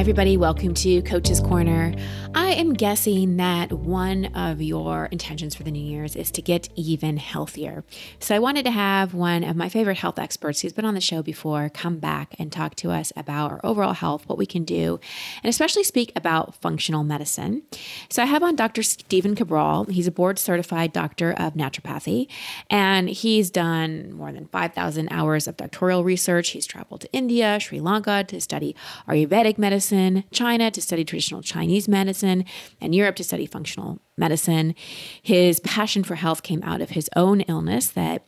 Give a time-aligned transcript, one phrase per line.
[0.00, 0.38] Everybody.
[0.38, 1.94] Welcome to Coach's Corner.
[2.34, 6.70] I am guessing that one of your intentions for the New Year's is to get
[6.74, 7.84] even healthier.
[8.18, 11.02] So, I wanted to have one of my favorite health experts who's been on the
[11.02, 14.64] show before come back and talk to us about our overall health, what we can
[14.64, 14.98] do,
[15.42, 17.64] and especially speak about functional medicine.
[18.08, 18.82] So, I have on Dr.
[18.82, 19.84] Stephen Cabral.
[19.84, 22.26] He's a board certified doctor of naturopathy,
[22.70, 26.50] and he's done more than 5,000 hours of doctoral research.
[26.50, 28.74] He's traveled to India, Sri Lanka to study
[29.06, 32.44] Ayurvedic medicine medicine, China to study traditional Chinese medicine,
[32.80, 34.74] and Europe to study functional medicine.
[35.22, 38.24] His passion for health came out of his own illness that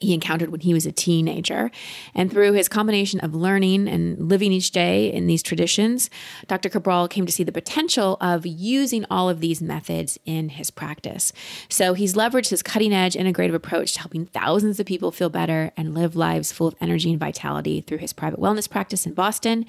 [0.00, 1.70] he encountered when he was a teenager.
[2.14, 6.10] And through his combination of learning and living each day in these traditions,
[6.46, 6.68] Dr.
[6.68, 11.32] Cabral came to see the potential of using all of these methods in his practice.
[11.68, 15.72] So he's leveraged his cutting edge integrative approach to helping thousands of people feel better
[15.76, 19.66] and live lives full of energy and vitality through his private wellness practice in Boston.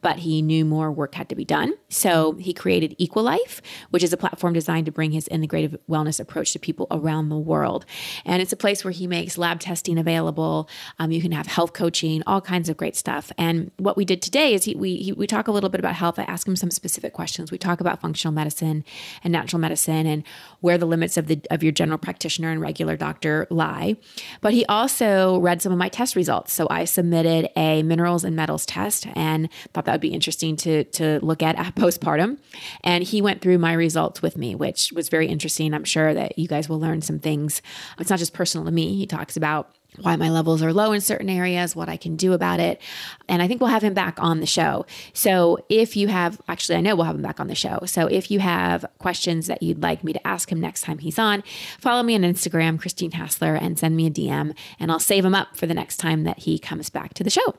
[0.00, 1.74] But he knew more work had to be done.
[1.88, 6.52] So he created Equilife, which is a platform designed to bring his integrative wellness approach
[6.52, 7.84] to people around the world.
[8.24, 10.68] And it's a place where he makes lab testing available.
[10.98, 13.32] Um, you can have health coaching, all kinds of great stuff.
[13.38, 15.94] And what we did today is he, we he, we talk a little bit about
[15.94, 16.18] health.
[16.18, 17.50] I ask him some specific questions.
[17.50, 18.84] We talk about functional medicine
[19.24, 20.22] and natural medicine and
[20.60, 23.96] where the limits of the of your general practitioner and regular doctor lie.
[24.42, 26.52] But he also read some of my test results.
[26.52, 30.84] So I submitted a minerals and metals test and thought that would be interesting to
[30.84, 32.38] to look at at postpartum.
[32.82, 35.72] And he went through my results with me, which was very interesting.
[35.72, 37.62] I'm sure that you guys will learn some things.
[37.98, 38.96] It's not just personal to me.
[38.96, 39.53] He talks about
[40.00, 42.80] why my levels are low in certain areas, what I can do about it.
[43.28, 44.86] And I think we'll have him back on the show.
[45.12, 47.78] So if you have, actually, I know we'll have him back on the show.
[47.86, 51.18] So if you have questions that you'd like me to ask him next time he's
[51.18, 51.42] on,
[51.78, 55.34] follow me on Instagram, Christine Hassler, and send me a DM, and I'll save him
[55.34, 57.54] up for the next time that he comes back to the show.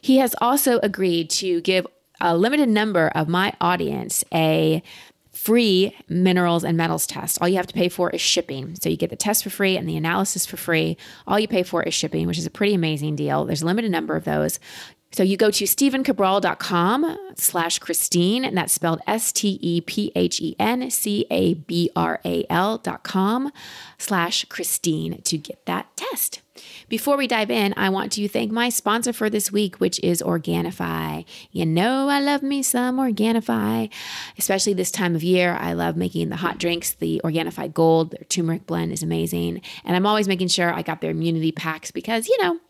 [0.00, 1.86] He has also agreed to give
[2.20, 4.82] a limited number of my audience a
[5.36, 7.38] free minerals and metals test.
[7.42, 8.74] All you have to pay for is shipping.
[8.80, 10.96] So you get the test for free and the analysis for free.
[11.26, 13.44] All you pay for is shipping, which is a pretty amazing deal.
[13.44, 14.58] There's a limited number of those.
[15.16, 20.42] So you go to stephencabral.com slash Christine, and that's spelled S T E P H
[20.42, 23.50] E N C A B R A L dot com
[23.96, 26.42] slash Christine to get that test.
[26.90, 30.20] Before we dive in, I want to thank my sponsor for this week, which is
[30.20, 31.24] Organifi.
[31.50, 33.90] You know, I love me some Organifi,
[34.36, 35.56] especially this time of year.
[35.58, 36.92] I love making the hot drinks.
[36.92, 39.62] The Organifi Gold, their turmeric blend is amazing.
[39.82, 42.60] And I'm always making sure I got their immunity packs because, you know,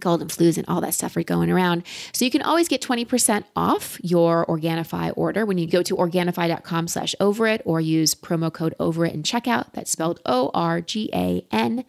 [0.00, 1.82] cold and flus and all that stuff are going around.
[2.12, 6.88] So you can always get 20% off your Organifi order when you go to Organifi.com
[6.88, 9.72] slash over it or use promo code over it in checkout.
[9.72, 11.84] That's spelled O-R-G-A-N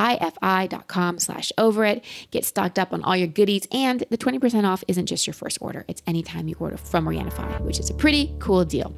[0.00, 2.04] ifi.com slash over it.
[2.30, 3.66] Get stocked up on all your goodies.
[3.72, 7.60] And the 20% off isn't just your first order, it's anytime you order from Organifi,
[7.62, 8.94] which is a pretty cool deal.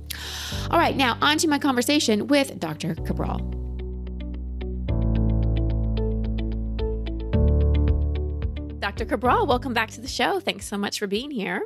[0.70, 2.94] All right, now on to my conversation with Dr.
[2.94, 3.71] Cabral.
[8.82, 9.04] Dr.
[9.04, 10.40] Cabral, welcome back to the show.
[10.40, 11.62] Thanks so much for being here.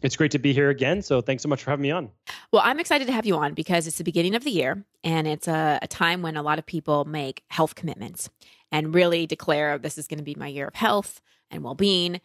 [0.00, 1.02] It's great to be here again.
[1.02, 2.08] So thanks so much for having me on.
[2.52, 5.26] Well, I'm excited to have you on because it's the beginning of the year and
[5.26, 8.30] it's a, a time when a lot of people make health commitments
[8.70, 11.20] and really declare this is going to be my year of health
[11.50, 12.20] and well being.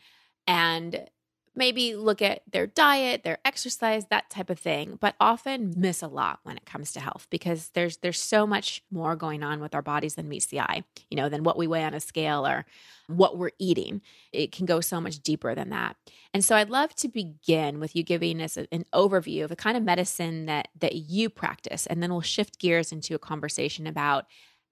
[0.46, 1.10] And
[1.58, 6.08] maybe look at their diet, their exercise, that type of thing, but often miss a
[6.08, 9.74] lot when it comes to health because there's there's so much more going on with
[9.74, 12.46] our bodies than meets the eye, you know, than what we weigh on a scale
[12.46, 12.66] or
[13.08, 14.02] what we're eating.
[14.32, 15.98] It can go so much deeper than that.
[16.34, 19.76] And so I'd love to begin with you giving us an overview of the kind
[19.76, 24.26] of medicine that that you practice and then we'll shift gears into a conversation about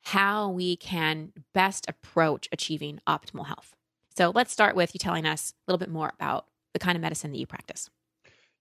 [0.03, 3.75] how we can best approach achieving optimal health.
[4.15, 6.45] So let's start with you telling us a little bit more about
[6.75, 7.89] the kind of medicine that you practice.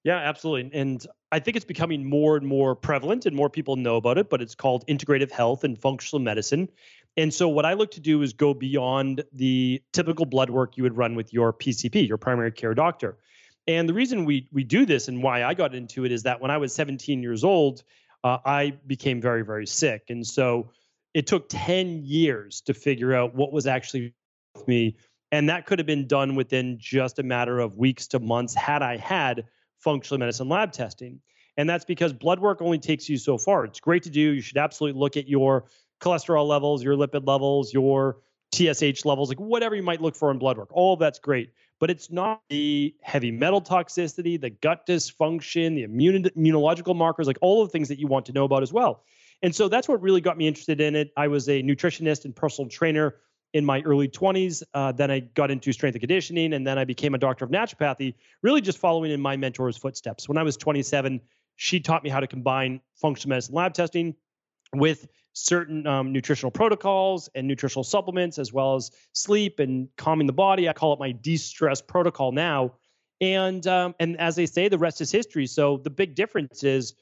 [0.04, 0.78] Yeah, absolutely.
[0.78, 4.30] And I think it's becoming more and more prevalent and more people know about it,
[4.30, 6.68] but it's called integrative health and functional medicine.
[7.16, 10.84] And so, what I look to do is go beyond the typical blood work you
[10.84, 13.18] would run with your PCP, your primary care doctor.
[13.66, 16.40] And the reason we we do this and why I got into it is that
[16.40, 17.82] when I was 17 years old,
[18.22, 20.70] uh, I became very very sick, and so
[21.14, 24.12] it took 10 years to figure out what was actually
[24.54, 24.96] with me
[25.34, 28.82] and that could have been done within just a matter of weeks to months had
[28.82, 29.46] I had
[29.80, 31.18] functional medicine lab testing.
[31.56, 33.64] And that's because blood work only takes you so far.
[33.64, 34.20] It's great to do.
[34.20, 35.64] You should absolutely look at your
[36.00, 38.18] cholesterol levels, your lipid levels, your
[38.54, 40.68] TSH levels, like whatever you might look for in blood work.
[40.70, 41.50] All of that's great.
[41.80, 47.38] But it's not the heavy metal toxicity, the gut dysfunction, the immune, immunological markers, like
[47.40, 49.02] all of the things that you want to know about as well.
[49.42, 51.10] And so that's what really got me interested in it.
[51.16, 53.16] I was a nutritionist and personal trainer
[53.54, 54.62] in my early 20s.
[54.74, 57.50] Uh, then I got into strength and conditioning, and then I became a doctor of
[57.50, 60.28] naturopathy, really just following in my mentor's footsteps.
[60.28, 61.20] When I was 27,
[61.56, 64.14] she taught me how to combine functional medicine lab testing
[64.74, 70.32] with certain um, nutritional protocols and nutritional supplements, as well as sleep and calming the
[70.32, 70.68] body.
[70.68, 72.74] I call it my de-stress protocol now.
[73.20, 75.46] And um, and as they say, the rest is history.
[75.46, 76.94] So the big difference is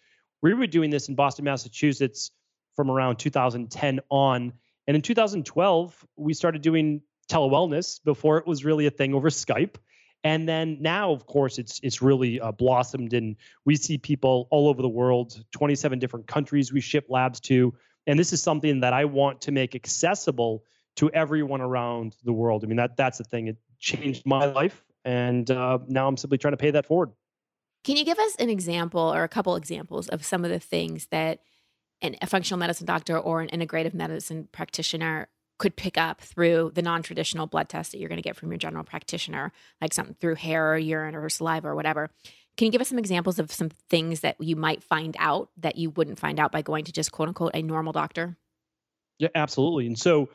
[0.43, 2.31] we were doing this in Boston, Massachusetts
[2.77, 4.53] from around 2010 on.
[4.87, 9.77] And in 2012, we started doing telewellness before it was really a thing over Skype.
[10.25, 14.69] And then now, of course, it's it's really uh, blossomed, and we see people all
[14.69, 17.75] over the world, 27 different countries we ship labs to,
[18.07, 20.63] and this is something that I want to make accessible
[20.97, 22.63] to everyone around the world.
[22.63, 23.49] I mean, that that's the thing.
[23.49, 27.11] It changed my life, and uh, now I'm simply trying to pay that forward.
[27.83, 31.09] Can you give us an example or a couple examples of some of the things
[31.11, 31.41] that
[32.03, 35.29] an, a functional medicine doctor or an integrative medicine practitioner
[35.59, 38.59] could pick up through the non-traditional blood test that you're going to get from your
[38.59, 42.11] general practitioner, like something through hair or urine or saliva or whatever.
[42.57, 45.77] Can you give us some examples of some things that you might find out that
[45.77, 48.37] you wouldn't find out by going to just quote unquote a normal doctor?
[49.19, 49.87] Yeah, absolutely.
[49.87, 50.31] And so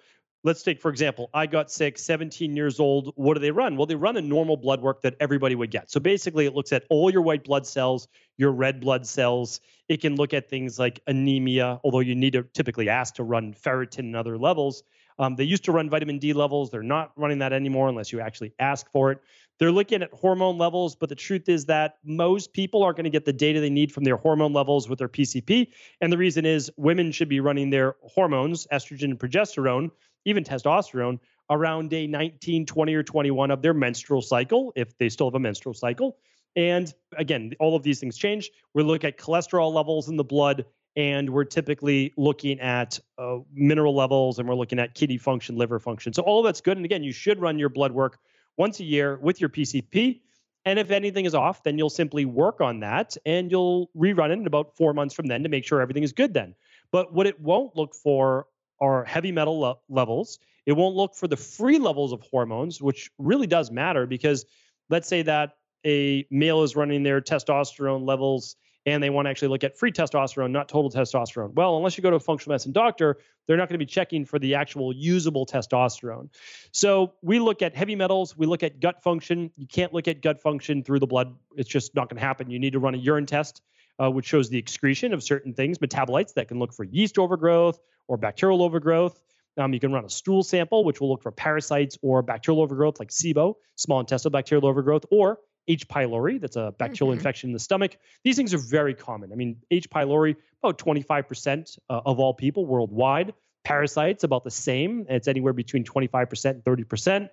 [0.47, 3.11] let's take, for example, I got sick, 17 years old.
[3.15, 3.75] What do they run?
[3.75, 5.91] Well, they run a normal blood work that everybody would get.
[5.91, 8.07] So basically, it looks at all your white blood cells,
[8.38, 9.59] your red blood cells.
[9.89, 13.53] It can look at things like anemia, although you need to typically ask to run
[13.53, 14.83] ferritin and other levels.
[15.19, 16.69] Um, they used to run vitamin D levels.
[16.71, 19.19] They're not running that anymore unless you actually ask for it.
[19.59, 23.09] They're looking at hormone levels, but the truth is that most people aren't going to
[23.09, 25.69] get the data they need from their hormone levels with their PCP.
[26.00, 29.89] And the reason is women should be running their hormones, estrogen and progesterone,
[30.25, 31.19] even testosterone,
[31.49, 35.39] around day 19, 20, or 21 of their menstrual cycle, if they still have a
[35.39, 36.17] menstrual cycle.
[36.55, 38.49] And again, all of these things change.
[38.73, 40.65] We look at cholesterol levels in the blood
[40.95, 45.79] and we're typically looking at uh, mineral levels and we're looking at kidney function, liver
[45.79, 46.11] function.
[46.13, 46.77] So all that's good.
[46.77, 48.17] And again, you should run your blood work
[48.57, 50.21] once a year with your PCP.
[50.65, 54.39] And if anything is off, then you'll simply work on that and you'll rerun it
[54.39, 56.55] in about four months from then to make sure everything is good then.
[56.91, 58.47] But what it won't look for
[58.79, 60.39] are heavy metal lo- levels.
[60.65, 64.45] It won't look for the free levels of hormones, which really does matter because
[64.89, 65.53] let's say that
[65.85, 68.56] a male is running their testosterone levels
[68.88, 71.53] and they want to actually look at free testosterone, not total testosterone.
[71.53, 74.24] Well, unless you go to a functional medicine doctor, they're not going to be checking
[74.24, 76.29] for the actual usable testosterone.
[76.71, 79.51] So we look at heavy metals, we look at gut function.
[79.57, 82.50] You can't look at gut function through the blood, it's just not going to happen.
[82.50, 83.62] You need to run a urine test.
[83.99, 87.79] Uh, which shows the excretion of certain things, metabolites that can look for yeast overgrowth
[88.07, 89.19] or bacterial overgrowth.
[89.57, 92.99] Um, you can run a stool sample, which will look for parasites or bacterial overgrowth,
[92.99, 95.88] like SIBO, small intestinal bacterial overgrowth, or H.
[95.88, 97.19] pylori, that's a bacterial mm-hmm.
[97.19, 97.97] infection in the stomach.
[98.23, 99.31] These things are very common.
[99.31, 99.89] I mean, H.
[99.89, 103.33] pylori, about 25% uh, of all people worldwide.
[103.63, 105.05] Parasites, about the same.
[105.09, 107.29] It's anywhere between 25% and 30%.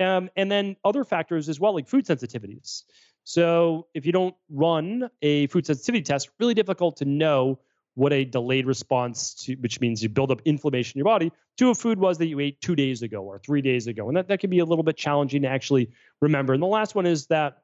[0.00, 2.84] Um, and then other factors as well, like food sensitivities.
[3.24, 7.58] So if you don't run a food sensitivity test, really difficult to know
[7.94, 11.70] what a delayed response to, which means you build up inflammation in your body, to
[11.70, 14.06] a food was that you ate two days ago or three days ago.
[14.06, 15.90] And that, that can be a little bit challenging to actually
[16.20, 16.54] remember.
[16.54, 17.58] And the last one is that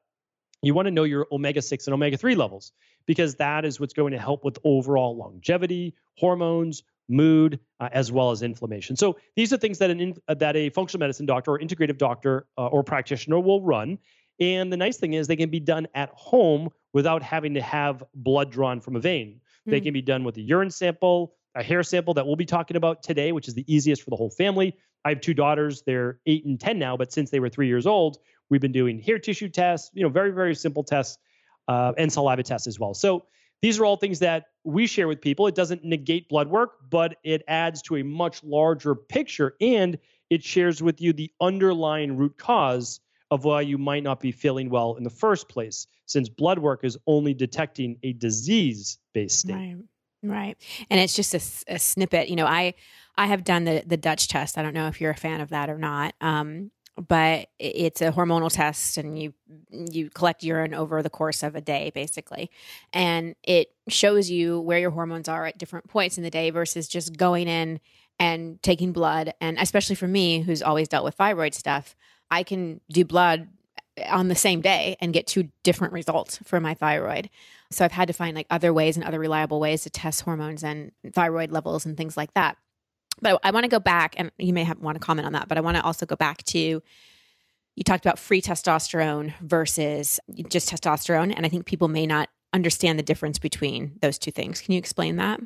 [0.60, 2.72] you want to know your omega 6 and omega 3 levels
[3.06, 8.30] because that is what's going to help with overall longevity, hormones, mood, uh, as well
[8.30, 8.96] as inflammation.
[8.96, 12.46] So these are things that an uh, that a functional medicine doctor or integrative doctor
[12.56, 13.98] uh, or practitioner will run.
[14.40, 18.02] And the nice thing is they can be done at home without having to have
[18.14, 19.28] blood drawn from a vein.
[19.28, 19.70] Mm-hmm.
[19.70, 19.84] They hmm.
[19.84, 23.02] can be done with a urine sample, a hair sample that we'll be talking about
[23.02, 24.76] today, which is the easiest for the whole family.
[25.04, 27.86] I have two daughters; they're eight and ten now, but since they were three years
[27.86, 28.18] old,
[28.50, 31.18] We've been doing hair tissue tests, you know, very, very simple tests,
[31.66, 32.94] uh, and saliva tests as well.
[32.94, 33.24] So
[33.62, 35.46] these are all things that we share with people.
[35.46, 39.98] It doesn't negate blood work, but it adds to a much larger picture and
[40.30, 44.70] it shares with you the underlying root cause of why you might not be feeling
[44.70, 49.54] well in the first place, since blood work is only detecting a disease based state.
[49.54, 49.76] Right.
[50.22, 50.56] Right.
[50.88, 52.30] And it's just a, a, snippet.
[52.30, 52.74] You know, I
[53.16, 54.56] I have done the the Dutch test.
[54.56, 56.14] I don't know if you're a fan of that or not.
[56.22, 59.34] Um, but it's a hormonal test and you
[59.70, 62.50] you collect urine over the course of a day basically.
[62.92, 66.88] And it shows you where your hormones are at different points in the day versus
[66.88, 67.80] just going in
[68.20, 69.34] and taking blood.
[69.40, 71.96] And especially for me who's always dealt with thyroid stuff
[72.30, 73.48] i can do blood
[74.08, 77.30] on the same day and get two different results for my thyroid.
[77.70, 80.62] So i've had to find like other ways and other reliable ways to test hormones
[80.62, 82.56] and thyroid levels and things like that
[83.20, 85.48] but I want to go back, and you may have want to comment on that,
[85.48, 86.82] but I want to also go back to
[87.76, 92.98] you talked about free testosterone versus just testosterone, and I think people may not understand
[92.98, 94.60] the difference between those two things.
[94.60, 95.40] Can you explain that?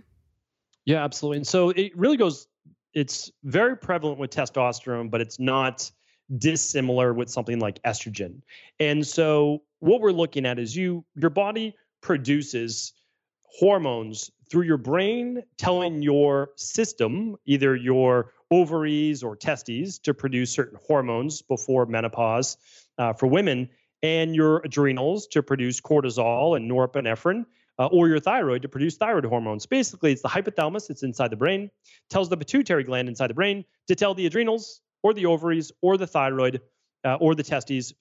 [0.84, 1.38] Yeah, absolutely.
[1.38, 2.46] And so it really goes
[2.94, 5.90] it's very prevalent with testosterone, but it's not
[6.36, 8.42] dissimilar with something like estrogen.
[8.80, 12.92] And so what we're looking at is you your body produces
[13.44, 20.78] hormones through your brain telling your system, either your ovaries or testes, to produce certain
[20.86, 22.56] hormones before menopause
[22.98, 23.68] uh, for women,
[24.02, 27.44] and your adrenals to produce cortisol and norepinephrine.
[27.80, 29.64] Uh, or your thyroid to produce thyroid hormones.
[29.64, 31.70] Basically, it's the hypothalamus, it's inside the brain,
[32.10, 35.96] tells the pituitary gland inside the brain to tell the adrenals or the ovaries or
[35.96, 36.60] the thyroid
[37.04, 37.94] uh, or the testes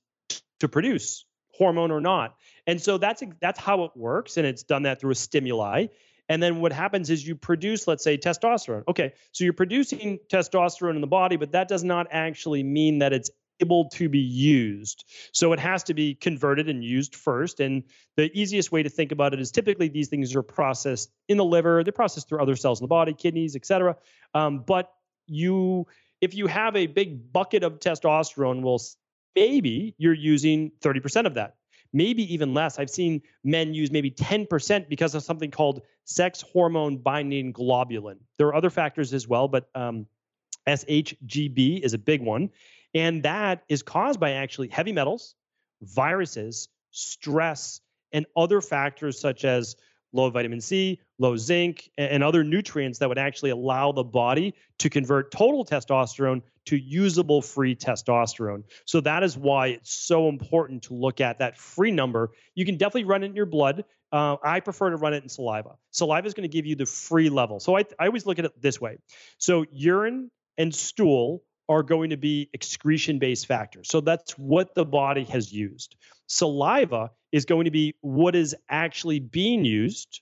[0.62, 1.26] to produce
[1.58, 2.36] hormone or not.
[2.66, 5.88] And so that's that's how it works, and it's done that through a stimuli.
[6.30, 8.84] And then what happens is you produce, let's say, testosterone.
[8.88, 13.14] Okay, so you're producing testosterone in the body, but that does not actually mean that
[13.14, 13.30] it's
[13.60, 15.06] able to be used.
[15.32, 17.60] So it has to be converted and used first.
[17.60, 17.84] And
[18.16, 21.46] the easiest way to think about it is typically these things are processed in the
[21.46, 23.96] liver, they're processed through other cells in the body, kidneys, et cetera.
[24.34, 24.92] Um, but
[25.26, 25.88] you,
[26.22, 28.80] if you have a big bucket of testosterone, well,
[29.36, 31.56] maybe you're using 30% of that
[31.98, 32.78] maybe even less.
[32.78, 38.18] I've seen men use maybe 10% because of something called sex hormone binding globulin.
[38.38, 40.06] There are other factors as well, but um,
[40.68, 42.52] SHGB is a big one.
[42.94, 45.34] And that is caused by actually heavy metals,
[45.82, 49.76] viruses, stress, and other factors such as
[50.14, 54.90] low vitamin C, low zinc, and other nutrients that would actually allow the body to
[54.90, 58.64] convert total testosterone to usable free testosterone.
[58.86, 62.32] So that is why it's so important to look at that free number.
[62.56, 63.86] You can definitely run it in your blood.
[64.12, 65.76] Uh, I prefer to run it in saliva.
[65.92, 67.60] Saliva is going to give you the free level.
[67.60, 68.98] So I, I always look at it this way.
[69.38, 73.90] So urine and stool are going to be excretion based factors.
[73.90, 75.96] So that's what the body has used.
[76.28, 80.22] Saliva is going to be what is actually being used.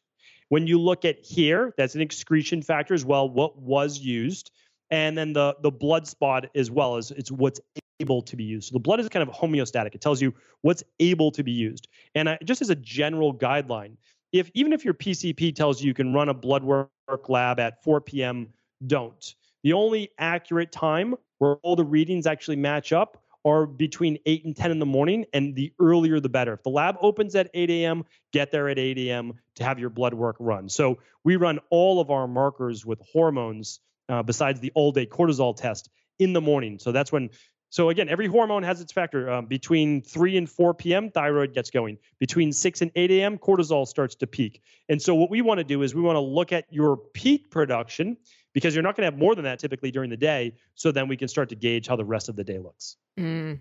[0.50, 4.52] When you look at here, that's an excretion factor as well, what was used.
[4.92, 7.60] And then the, the blood spot as well as it's what's
[8.00, 8.70] able to be used.
[8.70, 9.96] So the blood is kind of homeostatic.
[9.96, 11.88] It tells you what's able to be used.
[12.14, 13.98] And I, just as a general guideline,
[14.32, 16.90] if even if your PCP tells you you can run a blood work
[17.30, 18.50] lab at 4 p.m.,
[18.86, 19.36] don't.
[19.66, 24.56] The only accurate time where all the readings actually match up are between 8 and
[24.56, 26.54] 10 in the morning, and the earlier the better.
[26.54, 29.34] If the lab opens at 8 a.m., get there at 8 a.m.
[29.56, 30.70] to have your blood work run.
[30.70, 35.58] So we run all of our markers with hormones uh, besides the all day cortisol
[35.58, 36.78] test in the morning.
[36.78, 37.32] So that's when.
[37.72, 39.32] So again, every hormone has its factor.
[39.32, 41.98] Um, between 3 and 4 p.m., thyroid gets going.
[42.20, 44.62] Between 6 and 8 a.m., cortisol starts to peak.
[44.90, 47.50] And so what we want to do is we want to look at your peak
[47.50, 48.18] production
[48.56, 50.54] because you're not going to have more than that typically during the day.
[50.76, 52.96] So then we can start to gauge how the rest of the day looks.
[53.20, 53.60] Mm.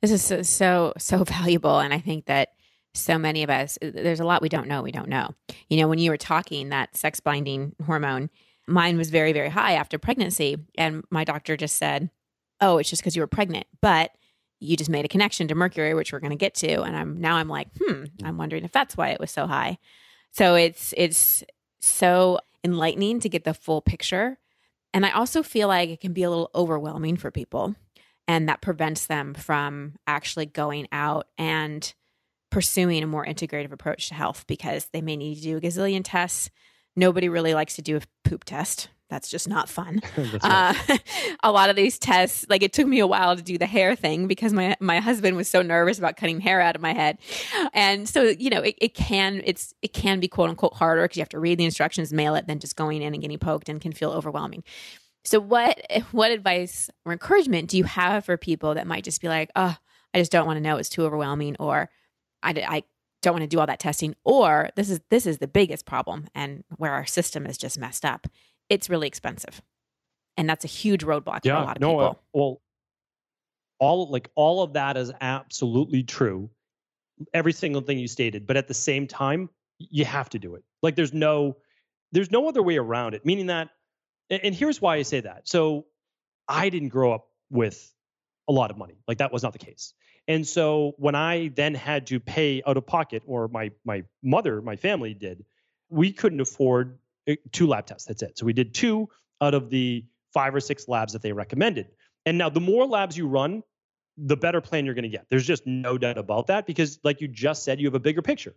[0.00, 1.78] This is so, so, so valuable.
[1.78, 2.50] And I think that
[2.92, 4.82] so many of us, uh, there's a lot we don't know.
[4.82, 5.30] We don't know.
[5.70, 8.30] You know, when you were talking that sex binding hormone,
[8.66, 10.58] mine was very, very high after pregnancy.
[10.76, 12.10] And my doctor just said,
[12.60, 13.68] oh, it's just because you were pregnant.
[13.80, 14.10] But
[14.58, 16.82] you just made a connection to mercury, which we're going to get to.
[16.82, 19.78] And I'm now I'm like, hmm, I'm wondering if that's why it was so high.
[20.32, 21.44] So it's it's
[21.82, 24.38] so enlightening to get the full picture.
[24.94, 27.74] And I also feel like it can be a little overwhelming for people.
[28.28, 31.92] And that prevents them from actually going out and
[32.50, 36.02] pursuing a more integrative approach to health because they may need to do a gazillion
[36.04, 36.50] tests.
[36.94, 38.88] Nobody really likes to do a poop test.
[39.12, 40.00] That's just not fun.
[40.40, 40.72] uh,
[41.42, 43.94] a lot of these tests, like it took me a while to do the hair
[43.94, 47.18] thing because my my husband was so nervous about cutting hair out of my head,
[47.74, 51.18] and so you know it, it can it's it can be quote unquote harder because
[51.18, 53.68] you have to read the instructions, mail it, then just going in and getting poked
[53.68, 54.64] and can feel overwhelming.
[55.24, 55.78] So what
[56.12, 59.76] what advice or encouragement do you have for people that might just be like, oh,
[60.14, 61.90] I just don't want to know, it's too overwhelming, or
[62.42, 62.82] I, I
[63.20, 66.28] don't want to do all that testing, or this is this is the biggest problem
[66.34, 68.26] and where our system is just messed up
[68.72, 69.60] it's really expensive.
[70.38, 72.04] And that's a huge roadblock yeah, for a lot of no, people.
[72.04, 72.62] Uh, well,
[73.78, 76.48] all like all of that is absolutely true.
[77.34, 80.64] Every single thing you stated, but at the same time, you have to do it.
[80.82, 81.56] Like there's no
[82.12, 83.26] there's no other way around it.
[83.26, 83.68] Meaning that
[84.30, 85.46] and here's why I say that.
[85.46, 85.84] So
[86.48, 87.92] I didn't grow up with
[88.48, 88.94] a lot of money.
[89.06, 89.92] Like that was not the case.
[90.26, 94.62] And so when I then had to pay out of pocket, or my my mother,
[94.62, 95.44] my family did,
[95.90, 96.98] we couldn't afford
[97.52, 98.06] two lab tests.
[98.06, 98.38] That's it.
[98.38, 99.08] So we did two
[99.40, 101.88] out of the five or six labs that they recommended.
[102.26, 103.62] And now the more labs you run,
[104.16, 105.26] the better plan you're going to get.
[105.30, 108.22] There's just no doubt about that because, like you just said, you have a bigger
[108.22, 108.54] picture.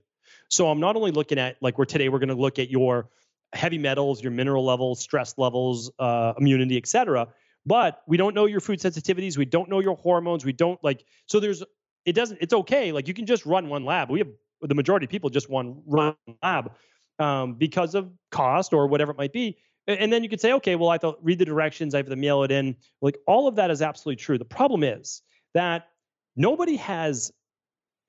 [0.49, 3.09] So I'm not only looking at like we're today, we're going to look at your
[3.53, 7.27] heavy metals, your mineral levels, stress levels, uh, immunity, et cetera.
[7.65, 9.37] But we don't know your food sensitivities.
[9.37, 10.45] We don't know your hormones.
[10.45, 11.03] We don't like.
[11.25, 11.63] So there's.
[12.05, 12.37] It doesn't.
[12.41, 12.91] It's okay.
[12.91, 14.11] Like you can just run one lab.
[14.11, 14.27] We have
[14.61, 16.73] the majority of people just one run lab
[17.19, 19.57] um, because of cost or whatever it might be.
[19.87, 22.15] And then you could say, okay, well, I thought read the directions, I have to
[22.15, 22.75] mail it in.
[23.01, 24.37] Like all of that is absolutely true.
[24.37, 25.21] The problem is
[25.53, 25.89] that
[26.35, 27.31] nobody has,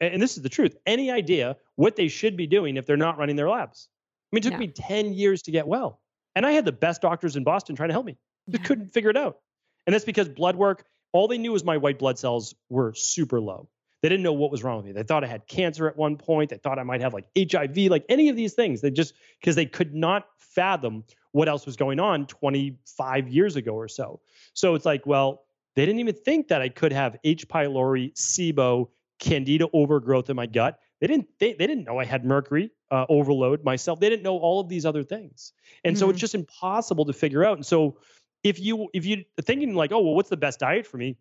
[0.00, 3.18] and this is the truth, any idea what they should be doing if they're not
[3.18, 3.88] running their labs.
[4.32, 4.58] I mean, it took yeah.
[4.58, 6.00] me 10 years to get well.
[6.34, 8.16] And I had the best doctors in Boston trying to help me.
[8.48, 8.64] They yeah.
[8.64, 9.38] couldn't figure it out.
[9.86, 13.40] And that's because blood work, all they knew was my white blood cells were super
[13.40, 13.68] low.
[14.02, 14.92] They didn't know what was wrong with me.
[14.92, 16.50] They thought I had cancer at one point.
[16.50, 18.80] They thought I might have like HIV, like any of these things.
[18.80, 23.72] They just, because they could not fathom what else was going on 25 years ago
[23.72, 24.20] or so.
[24.54, 27.48] So it's like, well, they didn't even think that I could have H.
[27.48, 28.88] pylori, SIBO,
[29.18, 30.78] candida overgrowth in my gut.
[31.00, 34.00] They didn't they, they didn't know I had mercury uh, overload myself.
[34.00, 35.52] They didn't know all of these other things.
[35.84, 36.00] And mm-hmm.
[36.00, 36.20] so it's mm-hmm.
[36.20, 37.56] just impossible to figure out.
[37.56, 37.98] And so
[38.42, 41.16] if you if you thinking like, oh, well, what's the best diet for me?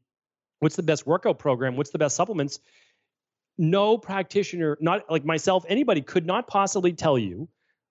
[0.66, 1.78] What's the best workout program?
[1.78, 2.60] What's the best supplements?
[3.56, 7.50] No practitioner, not like myself, anybody could not possibly tell you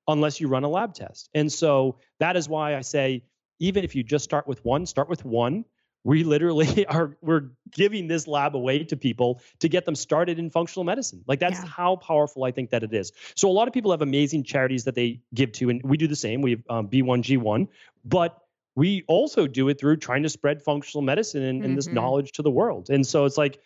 [0.08, 1.30] unless you run a lab test.
[1.34, 3.22] And so that is why I say,
[3.60, 5.64] even if you just start with one, start with one.
[6.02, 10.50] We literally are we're giving this lab away to people to get them started in
[10.50, 11.22] functional medicine.
[11.28, 11.68] Like that's yeah.
[11.68, 13.12] how powerful I think that it is.
[13.36, 16.08] So a lot of people have amazing charities that they give to, and we do
[16.08, 16.42] the same.
[16.42, 17.68] We have um, B1G1,
[18.04, 18.43] but
[18.76, 21.64] we also do it through trying to spread functional medicine and, mm-hmm.
[21.66, 21.96] and this mm-hmm.
[21.96, 22.90] knowledge to the world.
[22.90, 23.60] And so it's like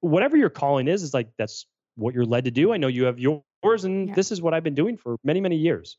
[0.00, 1.66] whatever your calling is, is like that's
[1.96, 2.72] what you're led to do.
[2.72, 4.14] I know you have yours, and yeah.
[4.14, 5.98] this is what I've been doing for many, many years.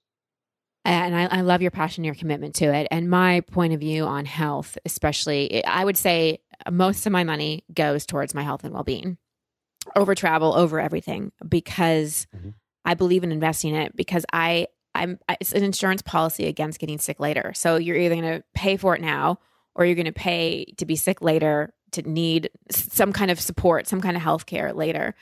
[0.84, 2.88] And I, I, love your passion, your commitment to it.
[2.90, 6.40] And my point of view on health, especially, I would say
[6.72, 9.20] most of my money goes towards my health and well being
[9.96, 12.50] over travel, over everything, because mm-hmm.
[12.84, 17.00] I believe in investing in it because I, I'm, it's an insurance policy against getting
[17.00, 17.54] sick later.
[17.56, 19.40] So you're either going to pay for it now
[19.76, 23.88] or you're going to pay to be sick later, to need some kind of support,
[23.88, 25.16] some kind of health care later.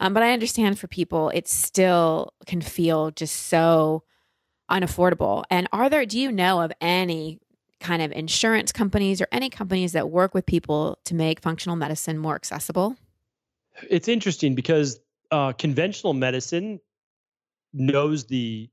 [0.00, 4.02] Um, but I understand for people, it still can feel just so
[4.70, 5.44] unaffordable.
[5.50, 7.38] And are there, do you know of any
[7.80, 12.18] kind of insurance companies or any companies that work with people to make functional medicine
[12.18, 12.96] more accessible?
[13.88, 15.00] It's interesting because
[15.30, 16.80] uh, conventional medicine
[17.72, 18.70] knows the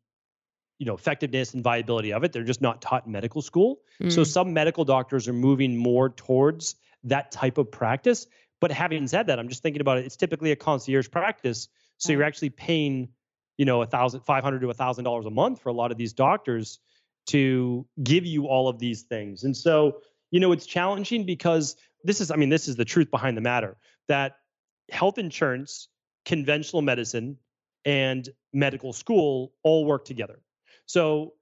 [0.79, 4.11] you know effectiveness and viability of it they're just not taught in medical school mm.
[4.11, 8.27] so some medical doctors are moving more towards that type of practice
[8.59, 10.05] but having said that, I'm just thinking about it.
[10.05, 13.09] It's typically a concierge practice, so you're actually paying,
[13.57, 15.91] you know, a thousand, five hundred to a thousand dollars a month for a lot
[15.91, 16.79] of these doctors
[17.27, 19.43] to give you all of these things.
[19.43, 23.11] And so, you know, it's challenging because this is, I mean, this is the truth
[23.11, 24.37] behind the matter that
[24.89, 25.89] health insurance,
[26.25, 27.37] conventional medicine,
[27.85, 30.39] and medical school all work together.
[30.87, 31.33] So,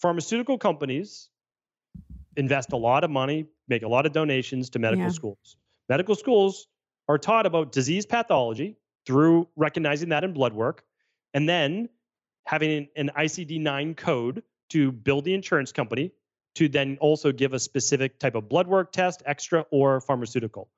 [0.00, 1.28] pharmaceutical companies
[2.36, 5.10] invest a lot of money, make a lot of donations to medical yeah.
[5.10, 5.56] schools
[5.90, 6.68] medical schools
[7.08, 10.84] are taught about disease pathology through recognizing that in blood work
[11.34, 11.88] and then
[12.46, 16.12] having an ICD 9 code to build the insurance company
[16.54, 20.70] to then also give a specific type of blood work test, extra or pharmaceutical.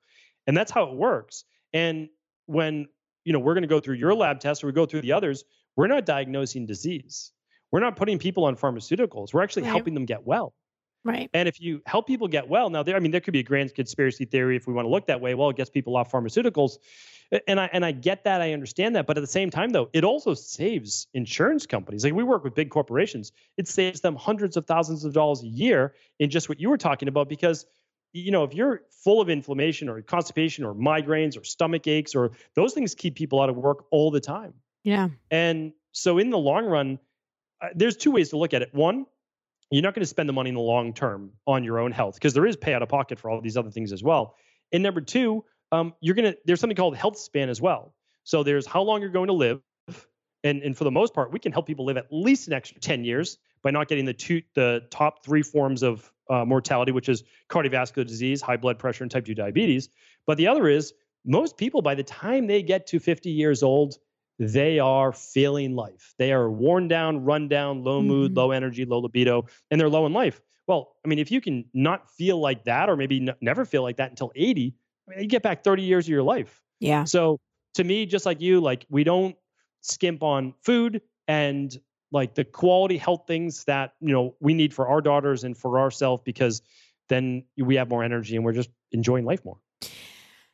[0.47, 1.45] And that's how it works.
[1.73, 2.09] And
[2.47, 2.87] when
[3.23, 5.13] you know we're going to go through your lab test or we go through the
[5.13, 5.43] others,
[5.75, 7.31] we're not diagnosing disease.
[7.73, 9.33] We're not putting people on pharmaceuticals.
[9.33, 9.71] We're actually right.
[9.71, 10.53] helping them get well.
[11.03, 11.27] Right.
[11.33, 13.43] And if you help people get well, now there, I mean, there could be a
[13.43, 15.33] grand conspiracy theory if we want to look that way.
[15.33, 16.77] Well, it gets people off pharmaceuticals.
[17.47, 19.07] And I and I get that, I understand that.
[19.07, 22.03] But at the same time, though, it also saves insurance companies.
[22.03, 25.47] Like we work with big corporations, it saves them hundreds of thousands of dollars a
[25.47, 27.27] year in just what you were talking about.
[27.27, 27.65] Because,
[28.11, 32.33] you know, if you're full of inflammation or constipation or migraines or stomach aches, or
[32.55, 34.53] those things keep people out of work all the time.
[34.83, 35.09] Yeah.
[35.31, 36.99] And so in the long run,
[37.75, 38.73] there's two ways to look at it.
[38.73, 39.05] One,
[39.71, 42.15] you're not going to spend the money in the long term on your own health
[42.15, 44.35] because there is pay out of pocket for all these other things as well.
[44.71, 47.93] And number two, um, you're to there's something called health span as well.
[48.23, 49.61] So there's how long you're going to live,
[50.43, 52.79] and and for the most part, we can help people live at least an extra
[52.79, 57.09] 10 years by not getting the two the top three forms of uh, mortality, which
[57.09, 59.89] is cardiovascular disease, high blood pressure, and type 2 diabetes.
[60.25, 60.93] But the other is
[61.25, 63.97] most people by the time they get to 50 years old,
[64.39, 66.13] they are feeling life.
[66.17, 68.37] They are worn down, run down, low mood, mm-hmm.
[68.37, 70.41] low energy, low libido, and they're low in life.
[70.67, 73.83] Well, I mean, if you can not feel like that, or maybe n- never feel
[73.83, 74.73] like that until 80,
[75.07, 76.61] I mean, you get back 30 years of your life.
[76.79, 77.03] Yeah.
[77.03, 77.39] So
[77.75, 79.35] to me, just like you, like we don't
[79.81, 81.77] skimp on food and
[82.11, 85.79] like the quality health things that you know we need for our daughters and for
[85.79, 86.61] ourselves because
[87.09, 89.57] then we have more energy and we're just enjoying life more.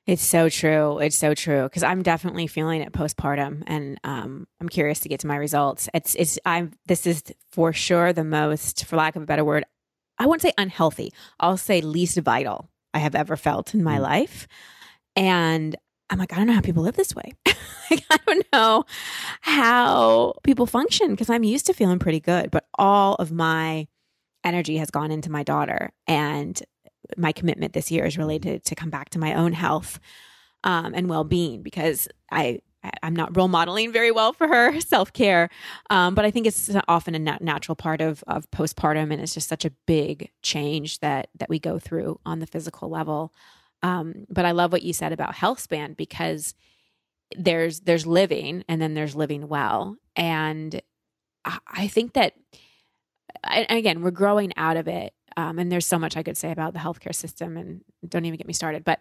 [0.10, 0.98] It's so true.
[0.98, 5.19] It's so true because I'm definitely feeling it postpartum, and um, I'm curious to get
[5.19, 5.88] to my results.
[5.93, 9.65] It's it's I'm this is for sure the most, for lack of a better word,
[10.17, 11.13] I won't say unhealthy.
[11.39, 14.02] I'll say least vital I have ever felt in my mm.
[14.02, 14.48] life,
[15.15, 15.76] and
[16.10, 17.34] I'm like I don't know how people live this way.
[17.91, 18.86] like, I don't know
[19.41, 23.88] how people function because I'm used to feeling pretty good, but all of my
[24.43, 26.60] energy has gone into my daughter and
[27.17, 30.00] my commitment this year is related to come back to my own health
[30.63, 32.62] um, and well-being because I
[33.04, 35.50] I'm not role modeling very well for her self care,
[35.89, 39.34] um, but I think it's often a nat- natural part of of postpartum, and it's
[39.34, 43.34] just such a big change that that we go through on the physical level.
[43.82, 46.54] Um, but I love what you said about health span because
[47.38, 50.82] there's there's living and then there's living well, and
[51.43, 52.34] I, I think that
[53.43, 56.52] and again we're growing out of it um, and there's so much I could say
[56.52, 58.84] about the healthcare system, and don't even get me started.
[58.84, 58.99] But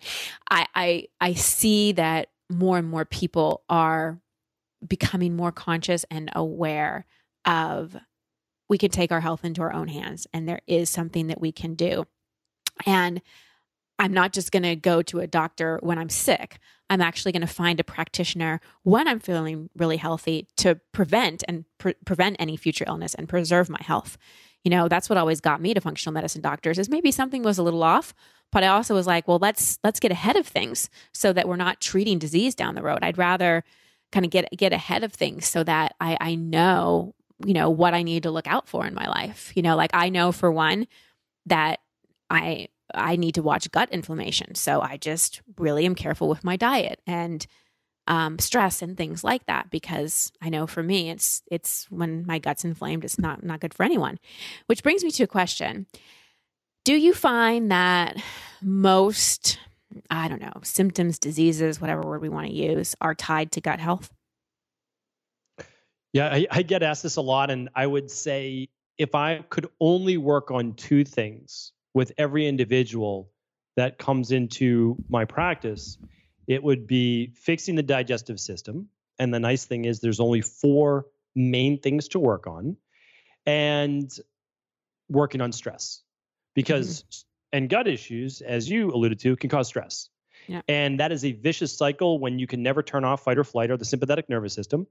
[0.49, 4.21] I, I, I see that more and more people are
[4.87, 7.07] becoming more conscious and aware
[7.45, 7.97] of
[8.69, 11.51] we can take our health into our own hands, and there is something that we
[11.51, 12.07] can do.
[12.87, 13.21] And
[13.99, 16.61] I'm not just going to go to a doctor when I'm sick.
[16.89, 21.65] I'm actually going to find a practitioner when I'm feeling really healthy to prevent and
[21.79, 24.17] pre- prevent any future illness and preserve my health
[24.69, 27.57] you know that's what always got me to functional medicine doctors is maybe something was
[27.57, 28.13] a little off
[28.53, 31.57] but i also was like well let's let's get ahead of things so that we're
[31.57, 32.99] not treating disease down the road.
[33.01, 33.65] I'd rather
[34.13, 37.15] kind of get get ahead of things so that i i know
[37.47, 39.53] you know what i need to look out for in my life.
[39.55, 40.87] You know like i know for one
[41.47, 41.81] that
[42.29, 44.55] i i need to watch gut inflammation.
[44.55, 47.01] So i just really am careful with my diet.
[47.07, 47.47] And
[48.09, 52.39] um, stress and things like that because I know for me it's it's when my
[52.39, 54.19] gut's inflamed it's not not good for anyone.
[54.67, 55.87] Which brings me to a question.
[56.85, 58.17] Do you find that
[58.63, 59.59] most
[60.11, 63.79] I don't know, symptoms, diseases, whatever word we want to use, are tied to gut
[63.79, 64.11] health?
[66.13, 69.69] Yeah, I, I get asked this a lot, and I would say if I could
[69.81, 73.31] only work on two things with every individual
[73.77, 75.99] that comes into my practice,
[76.49, 78.89] it would be fixing the digestive system.
[79.21, 81.07] And the nice thing is, there's only four
[81.37, 82.77] main things to work on,
[83.47, 84.11] and
[85.09, 86.03] working on stress
[86.55, 87.57] because mm-hmm.
[87.57, 90.09] and gut issues, as you alluded to, can cause stress.
[90.47, 90.63] Yeah.
[90.69, 93.71] And that is a vicious cycle when you can never turn off fight or flight
[93.71, 94.87] or the sympathetic nervous system.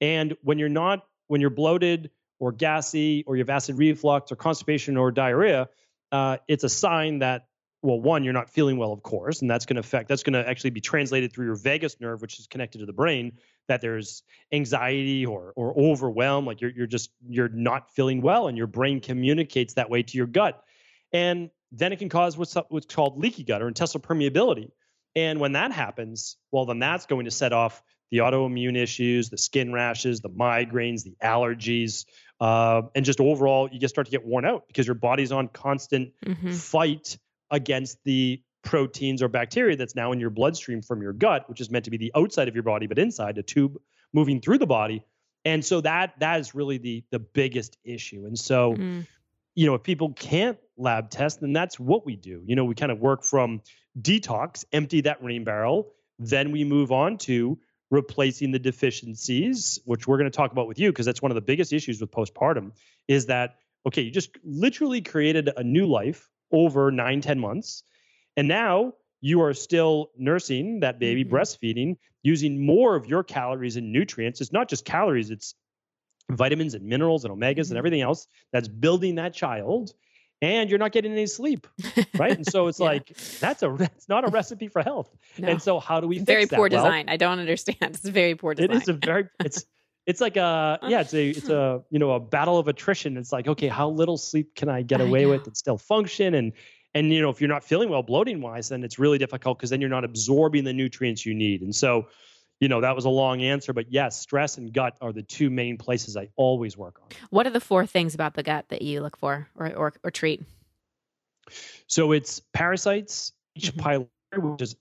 [0.00, 4.36] And when you're not, when you're bloated or gassy or you have acid reflux or
[4.36, 5.68] constipation or diarrhea,
[6.12, 7.46] uh, it's a sign that
[7.82, 10.32] well, one, you're not feeling well, of course, and that's going to affect, that's going
[10.32, 13.32] to actually be translated through your vagus nerve, which is connected to the brain,
[13.68, 18.56] that there's anxiety or, or overwhelm, like you're, you're just, you're not feeling well, and
[18.56, 20.62] your brain communicates that way to your gut.
[21.12, 24.70] And then it can cause what's, what's called leaky gut or intestinal permeability.
[25.14, 29.38] And when that happens, well, then that's going to set off the autoimmune issues, the
[29.38, 32.04] skin rashes, the migraines, the allergies,
[32.40, 35.48] uh, and just overall, you just start to get worn out because your body's on
[35.48, 36.52] constant mm-hmm.
[36.52, 37.18] fight
[37.50, 41.70] against the proteins or bacteria that's now in your bloodstream from your gut, which is
[41.70, 43.76] meant to be the outside of your body, but inside a tube
[44.12, 45.04] moving through the body.
[45.44, 48.26] And so that that is really the the biggest issue.
[48.26, 49.06] And so, mm.
[49.54, 52.42] you know, if people can't lab test, then that's what we do.
[52.44, 53.62] You know, we kind of work from
[54.00, 57.58] detox, empty that rain barrel, then we move on to
[57.90, 61.36] replacing the deficiencies, which we're going to talk about with you because that's one of
[61.36, 62.72] the biggest issues with postpartum
[63.06, 63.56] is that
[63.86, 67.82] okay, you just literally created a new life over nine, 10 months.
[68.36, 71.34] And now you are still nursing that baby, mm-hmm.
[71.34, 74.40] breastfeeding, using more of your calories and nutrients.
[74.40, 75.54] It's not just calories, it's
[76.30, 77.72] vitamins and minerals and omegas mm-hmm.
[77.72, 79.92] and everything else that's building that child.
[80.42, 81.66] And you're not getting any sleep,
[82.18, 82.36] right?
[82.36, 82.86] And so it's yeah.
[82.86, 85.10] like that's a that's not a recipe for health.
[85.38, 85.48] No.
[85.48, 86.76] And so how do we very poor that?
[86.76, 87.06] design?
[87.06, 87.78] Well, I don't understand.
[87.80, 88.76] It's very poor design.
[88.76, 89.64] It is a very it's
[90.06, 93.16] it's like a yeah it's a it's a you know a battle of attrition.
[93.16, 96.34] It's like okay how little sleep can i get away I with and still function?
[96.34, 96.52] And
[96.94, 99.70] and you know if you're not feeling well bloating wise then it's really difficult because
[99.70, 101.62] then you're not absorbing the nutrients you need.
[101.62, 102.06] And so
[102.60, 105.50] you know that was a long answer but yes stress and gut are the two
[105.50, 107.08] main places i always work on.
[107.30, 110.10] What are the four things about the gut that you look for or or, or
[110.10, 110.42] treat?
[111.88, 113.80] So it's parasites h mm-hmm.
[113.80, 114.76] pylori which is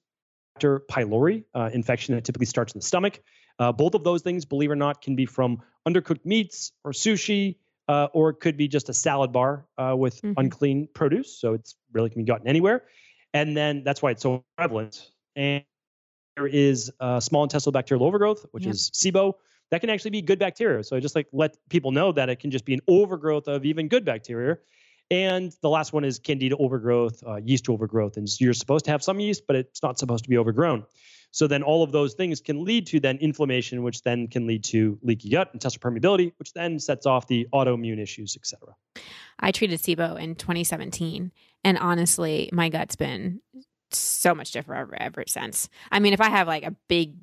[0.59, 3.21] Helicobacter pylori uh, infection that typically starts in the stomach
[3.59, 6.91] uh, both of those things, believe it or not, can be from undercooked meats or
[6.91, 10.39] sushi, uh, or it could be just a salad bar uh, with mm-hmm.
[10.39, 11.39] unclean produce.
[11.39, 12.83] So it's really can be gotten anywhere.
[13.33, 15.09] And then that's why it's so prevalent.
[15.35, 15.63] And
[16.35, 19.33] there is small intestinal bacterial overgrowth, which is SIBO.
[19.71, 20.83] That can actually be good bacteria.
[20.83, 23.65] So I just like let people know that it can just be an overgrowth of
[23.65, 24.57] even good bacteria.
[25.11, 28.17] And the last one is candida overgrowth, uh, yeast overgrowth.
[28.17, 30.85] And you're supposed to have some yeast, but it's not supposed to be overgrown.
[31.31, 34.63] So then all of those things can lead to then inflammation, which then can lead
[34.65, 38.73] to leaky gut, intestinal permeability, which then sets off the autoimmune issues, et cetera.
[39.37, 41.33] I treated SIBO in 2017,
[41.65, 43.41] and honestly, my gut's been
[43.91, 45.67] so much different ever, ever since.
[45.91, 47.15] I mean, if I have like a big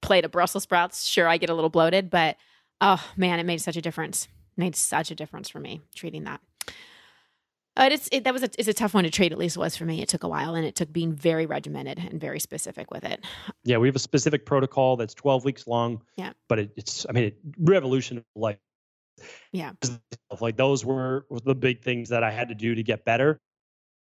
[0.00, 2.36] plate of Brussels sprouts, sure, I get a little bloated, but
[2.80, 4.24] oh man, it made such a difference.
[4.56, 6.40] It made such a difference for me treating that.
[7.76, 9.32] Uh, it's it, that was a, it's a tough one to trade.
[9.32, 10.02] At least it was for me.
[10.02, 13.24] It took a while, and it took being very regimented and very specific with it.
[13.64, 16.02] Yeah, we have a specific protocol that's 12 weeks long.
[16.16, 18.58] Yeah, but it, it's I mean, it revolutionized life.
[19.52, 19.72] Yeah,
[20.40, 23.40] like those were, were the big things that I had to do to get better.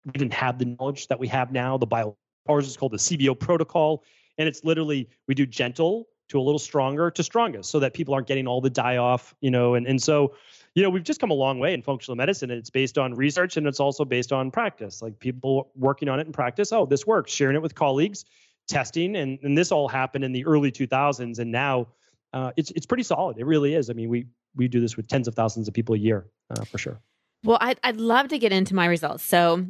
[0.05, 1.77] We didn't have the knowledge that we have now.
[1.77, 4.03] The bio ours is called the SIBO protocol,
[4.37, 8.13] and it's literally we do gentle to a little stronger to strongest, so that people
[8.13, 10.33] aren't getting all the die off, you know, and and so
[10.75, 12.51] you know, we've just come a long way in functional medicine.
[12.51, 15.01] And it's based on research and it's also based on practice.
[15.01, 16.71] Like people working on it in practice.
[16.73, 17.31] Oh, this works.
[17.31, 18.25] Sharing it with colleagues,
[18.67, 21.39] testing, and and this all happened in the early 2000s.
[21.39, 21.87] And now
[22.33, 23.37] uh, it's it's pretty solid.
[23.37, 23.89] It really is.
[23.89, 26.65] I mean, we we do this with tens of thousands of people a year uh,
[26.65, 26.99] for sure.
[27.43, 29.23] Well, I'd, I'd love to get into my results.
[29.23, 29.67] So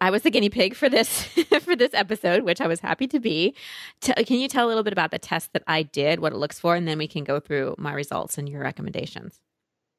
[0.00, 1.24] I was the guinea pig for this
[1.60, 3.54] for this episode, which I was happy to be.
[4.00, 6.36] T- can you tell a little bit about the test that I did, what it
[6.36, 9.42] looks for, and then we can go through my results and your recommendations?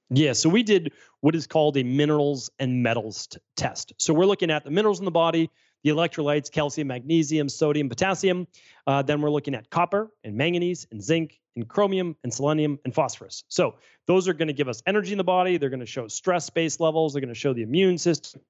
[0.10, 3.94] Yeah, so we did what is called a minerals and metals t- test.
[3.98, 5.50] So we're looking at the minerals in the body,
[5.84, 8.48] the electrolytes, calcium, magnesium, sodium, potassium.
[8.86, 12.94] Uh, then we're looking at copper and manganese and zinc and chromium and selenium and
[12.94, 13.44] phosphorus.
[13.50, 15.58] So those are going to give us energy in the body.
[15.58, 17.14] They're going to show stress based levels.
[17.14, 18.42] They're going to show the immune system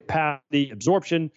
[0.00, 1.30] capacity, absorption.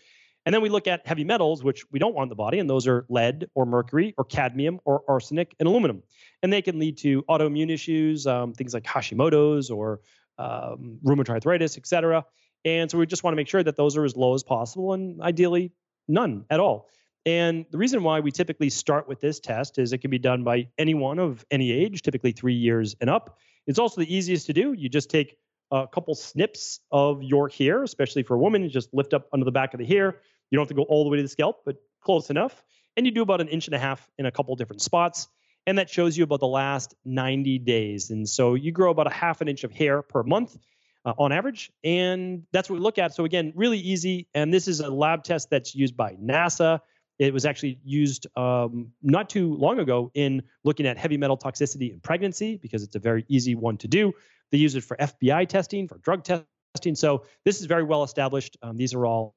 [0.47, 2.69] And then we look at heavy metals, which we don't want in the body, and
[2.69, 6.01] those are lead or mercury or cadmium or arsenic and aluminum.
[6.41, 9.99] And they can lead to autoimmune issues, um, things like Hashimoto's or
[10.37, 12.23] um, rheumatoid arthritis, et cetera.
[12.63, 14.93] And so we just want to make sure that those are as low as possible
[14.93, 15.73] and ideally
[16.07, 16.87] none at all.
[17.25, 20.45] And the reason why we typically start with this test is it can be done
[20.45, 23.37] by anyone of any age, typically three years and up.
[23.65, 24.71] It's also the easiest to do.
[24.71, 25.35] You just take
[25.71, 29.43] a couple snips of your hair, especially for a woman, you just lift up under
[29.43, 31.29] the back of the hair, you don't have to go all the way to the
[31.29, 32.63] scalp, but close enough.
[32.95, 35.27] And you do about an inch and a half in a couple different spots.
[35.65, 38.09] And that shows you about the last 90 days.
[38.09, 40.57] And so you grow about a half an inch of hair per month
[41.05, 41.71] uh, on average.
[41.83, 43.13] And that's what we look at.
[43.13, 44.27] So, again, really easy.
[44.33, 46.79] And this is a lab test that's used by NASA.
[47.19, 51.91] It was actually used um, not too long ago in looking at heavy metal toxicity
[51.91, 54.13] in pregnancy because it's a very easy one to do.
[54.51, 56.95] They use it for FBI testing, for drug testing.
[56.95, 58.57] So this is very well established.
[58.61, 59.35] Um, these are all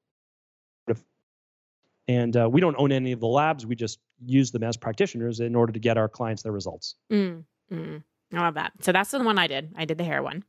[2.11, 3.65] and uh, we don't own any of the labs.
[3.65, 6.95] We just use them as practitioners in order to get our clients their results.
[7.11, 8.73] Mm, mm, I love that.
[8.81, 9.73] So that's the one I did.
[9.77, 10.43] I did the hair one.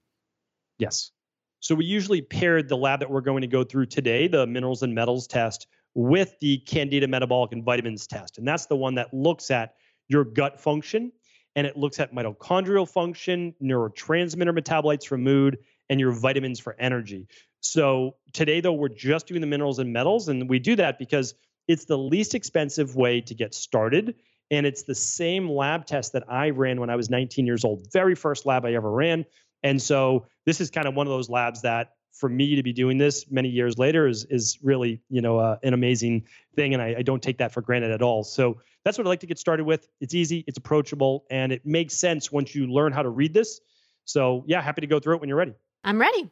[0.79, 1.13] Yes.
[1.61, 4.83] So we usually paired the lab that we're going to go through today, the minerals
[4.83, 8.39] and metals test, with the Candida metabolic and vitamins test.
[8.39, 9.75] And that's the one that looks at
[10.09, 11.13] your gut function
[11.55, 15.59] and it looks at mitochondrial function, neurotransmitter metabolites for mood,
[15.91, 17.29] and your vitamins for energy.
[17.61, 21.35] So today, though, we're just doing the minerals and metals, and we do that because
[21.69, 24.15] it's the least expensive way to get started.
[24.51, 27.91] And it's the same lab test that I ran when I was 19 years old,
[27.93, 29.25] very first lab I ever ran.
[29.63, 32.73] And so this is kind of one of those labs that for me to be
[32.73, 36.83] doing this many years later is is really you know uh, an amazing thing, and
[36.83, 38.23] I, I, don't take that for granted at all.
[38.23, 39.89] So that's what I like to get started with.
[40.01, 43.61] It's easy, it's approachable, and it makes sense once you learn how to read this.
[44.05, 45.55] So yeah, happy to go through it when you're ready.
[45.85, 46.31] I'm ready.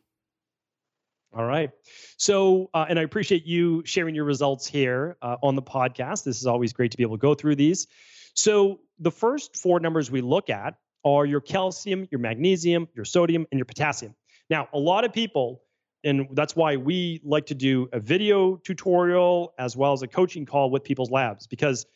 [1.33, 1.71] All right.
[2.17, 6.25] So, uh, and I appreciate you sharing your results here uh, on the podcast.
[6.25, 7.87] This is always great to be able to go through these.
[8.35, 13.47] So, the first four numbers we look at are your calcium, your magnesium, your sodium,
[13.53, 14.15] and your potassium.
[14.51, 15.63] Now, a lot of people,
[16.03, 20.47] and that's why we like to do a video tutorial as well as a coaching
[20.47, 21.87] call with people's labs because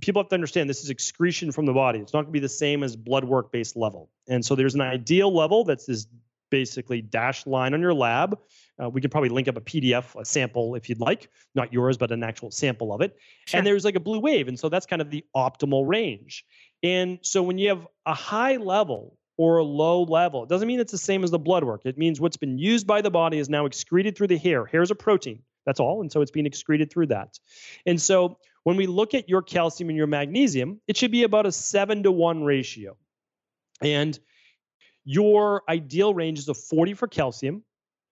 [0.00, 1.98] people have to understand this is excretion from the body.
[1.98, 4.10] It's not going to be the same as blood work based level.
[4.28, 6.06] And so there's an ideal level that's this
[6.50, 8.38] basically dash line on your lab.
[8.82, 11.96] Uh, we could probably link up a PDF, a sample if you'd like, not yours,
[11.96, 13.16] but an actual sample of it.
[13.46, 13.58] Sure.
[13.58, 14.48] And there's like a blue wave.
[14.48, 16.44] And so that's kind of the optimal range.
[16.82, 20.80] And so when you have a high level or a low level, it doesn't mean
[20.80, 21.82] it's the same as the blood work.
[21.84, 24.64] It means what's been used by the body is now excreted through the hair.
[24.64, 25.42] Hair is a protein.
[25.66, 26.00] That's all.
[26.00, 27.38] And so it's being excreted through that.
[27.84, 31.46] And so when we look at your calcium and your magnesium, it should be about
[31.46, 32.96] a seven to one ratio.
[33.80, 34.18] And
[35.08, 37.62] your ideal range is a 40 for calcium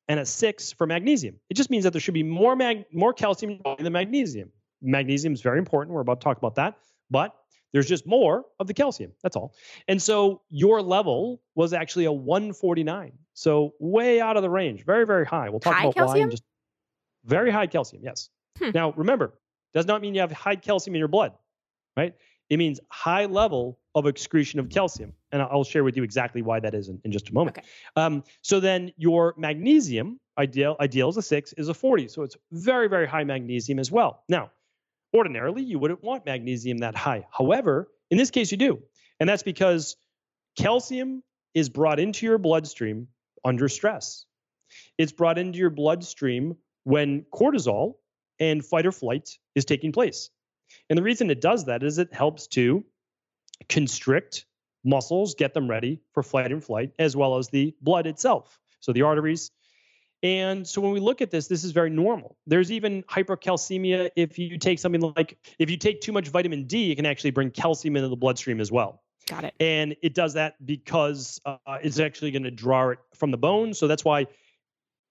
[0.08, 1.38] and a 6 for magnesium.
[1.50, 4.50] It just means that there should be more mag- more calcium than magnesium.
[4.80, 5.94] Magnesium is very important.
[5.94, 6.78] We're about to talk about that,
[7.10, 7.34] but
[7.74, 9.12] there's just more of the calcium.
[9.22, 9.54] That's all.
[9.88, 13.12] And so your level was actually a 149.
[13.34, 14.86] So way out of the range.
[14.86, 15.50] Very very high.
[15.50, 16.18] We'll talk high about calcium?
[16.18, 16.44] why in just
[17.26, 18.02] very high calcium.
[18.02, 18.30] Yes.
[18.58, 18.70] Hmm.
[18.72, 19.34] Now remember,
[19.74, 21.32] does not mean you have high calcium in your blood,
[21.94, 22.14] right?
[22.48, 25.12] It means high level of excretion of calcium.
[25.36, 27.58] And I'll share with you exactly why that is in, in just a moment.
[27.58, 27.68] Okay.
[27.94, 32.08] Um, so then your magnesium, ideal, ideal is a six, is a 40.
[32.08, 34.22] So it's very, very high magnesium as well.
[34.30, 34.50] Now,
[35.14, 37.26] ordinarily, you wouldn't want magnesium that high.
[37.30, 38.78] However, in this case, you do.
[39.20, 39.96] And that's because
[40.58, 41.22] calcium
[41.52, 43.08] is brought into your bloodstream
[43.44, 44.24] under stress.
[44.96, 47.96] it's brought into your bloodstream when cortisol
[48.40, 50.30] and fight or flight is taking place.
[50.88, 52.84] And the reason it does that is it helps to
[53.68, 54.46] constrict
[54.86, 58.58] muscles, get them ready for flight and flight, as well as the blood itself.
[58.80, 59.50] So the arteries.
[60.22, 62.36] And so when we look at this, this is very normal.
[62.46, 66.90] There's even hypercalcemia if you take something like if you take too much vitamin D,
[66.90, 69.02] it can actually bring calcium into the bloodstream as well.
[69.28, 69.54] Got it.
[69.60, 73.74] And it does that because uh, it's actually going to draw it from the bone.
[73.74, 74.26] So that's why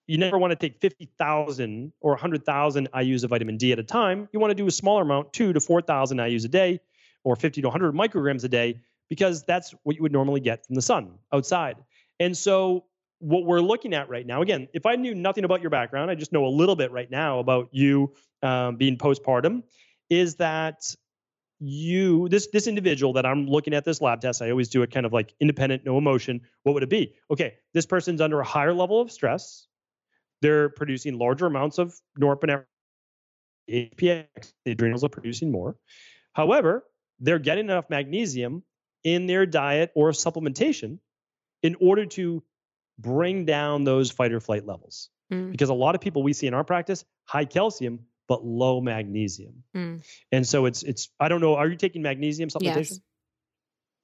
[0.08, 4.30] you never want to take 50,000 or 100,000 IUs of vitamin D at a time.
[4.32, 6.80] You want to do a smaller amount, two to 4,000 IUs a day
[7.24, 8.80] or 50 to 100 micrograms a day,
[9.10, 11.78] because that's what you would normally get from the sun outside.
[12.20, 12.86] And so,
[13.20, 16.16] what we're looking at right now, again, if I knew nothing about your background, I
[16.16, 18.14] just know a little bit right now about you
[18.44, 19.64] um, being postpartum,
[20.10, 20.96] is that
[21.60, 24.92] you this this individual that I'm looking at this lab test, I always do it
[24.92, 26.42] kind of like independent, no emotion.
[26.64, 27.14] What would it be?
[27.32, 29.68] Okay, this person's under a higher level of stress.
[30.42, 32.66] They're producing larger amounts of norepinephrine,
[33.70, 34.54] APX.
[34.66, 35.78] The adrenals are producing more.
[36.34, 36.84] However,
[37.20, 38.64] they're getting enough magnesium
[39.06, 40.98] in their diet or supplementation
[41.64, 42.44] in order to
[43.00, 45.10] bring down those fight or flight levels.
[45.32, 45.52] Mm.
[45.52, 49.64] Because a lot of people we see in our practice, high calcium, but low magnesium.
[49.76, 50.04] Mm.
[50.32, 52.76] And so it's it's I don't know, are you taking magnesium supplementation?
[52.76, 53.00] Yes.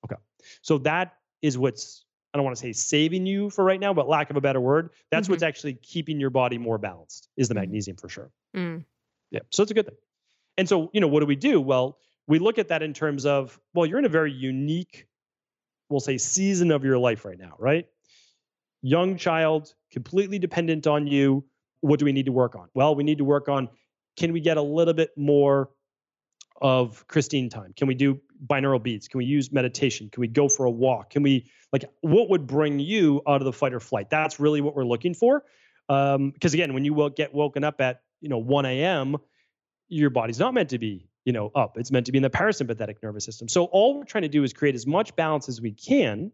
[0.06, 0.16] Okay.
[0.62, 4.08] So that is what's I don't want to say saving you for right now, but
[4.08, 5.34] lack of a better word, that's mm-hmm.
[5.34, 7.60] what's actually keeping your body more balanced is the mm.
[7.60, 8.32] magnesium for sure.
[8.56, 8.86] Mm.
[9.32, 9.42] Yeah.
[9.50, 9.98] So it's a good thing.
[10.58, 11.60] And so, you know, what do we do?
[11.60, 11.98] Well,
[12.32, 15.06] we look at that in terms of, well, you're in a very unique,
[15.90, 17.88] we'll say, season of your life right now, right?
[18.82, 21.44] Young child, completely dependent on you.
[21.82, 22.70] What do we need to work on?
[22.74, 23.68] Well, we need to work on
[24.16, 25.72] can we get a little bit more
[26.62, 27.74] of Christine time?
[27.76, 29.10] Can we do binaural beats?
[29.10, 30.10] Can we use meditation?
[30.10, 31.10] Can we go for a walk?
[31.10, 34.10] Can we like what would bring you out of the fight or flight?
[34.10, 35.44] That's really what we're looking for.
[35.90, 39.18] Because um, again, when you get woken up at you know 1 a.m.,
[39.90, 41.78] your body's not meant to be you know up.
[41.78, 43.48] It's meant to be in the parasympathetic nervous system.
[43.48, 46.32] So all we're trying to do is create as much balance as we can,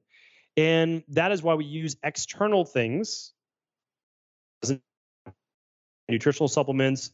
[0.56, 3.34] and that is why we use external things,
[6.10, 7.12] nutritional supplements,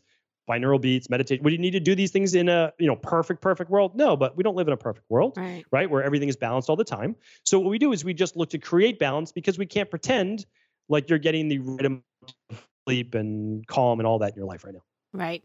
[0.49, 1.43] binaural beats, meditation.
[1.43, 3.95] Would you need to do these things in a you know perfect, perfect world?
[3.95, 5.63] No, but we don't live in a perfect world, right.
[5.71, 5.89] right?
[5.89, 7.15] Where everything is balanced all the time.
[7.43, 10.45] So what we do is we just look to create balance because we can't pretend
[10.89, 12.03] like you're getting the right amount
[12.49, 14.83] of sleep and calm and all that in your life right now.
[15.13, 15.43] Right.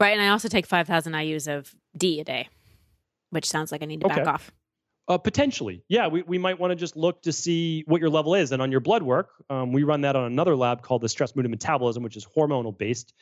[0.00, 0.12] Right.
[0.12, 2.48] And I also take 5,000 IUs of D a day,
[3.30, 4.16] which sounds like I need to okay.
[4.16, 4.52] back off.
[5.08, 6.06] Uh, potentially, yeah.
[6.06, 8.52] We, we might want to just look to see what your level is.
[8.52, 11.34] And on your blood work, um, we run that on another lab called the stress
[11.34, 13.12] mood and metabolism, which is hormonal based.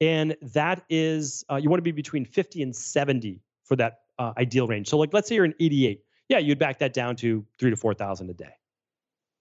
[0.00, 4.32] And that is, uh, you want to be between 50 and 70 for that uh,
[4.36, 4.88] ideal range.
[4.88, 6.04] So, like, let's say you're an 88.
[6.28, 8.52] Yeah, you'd back that down to three to 4,000 a day,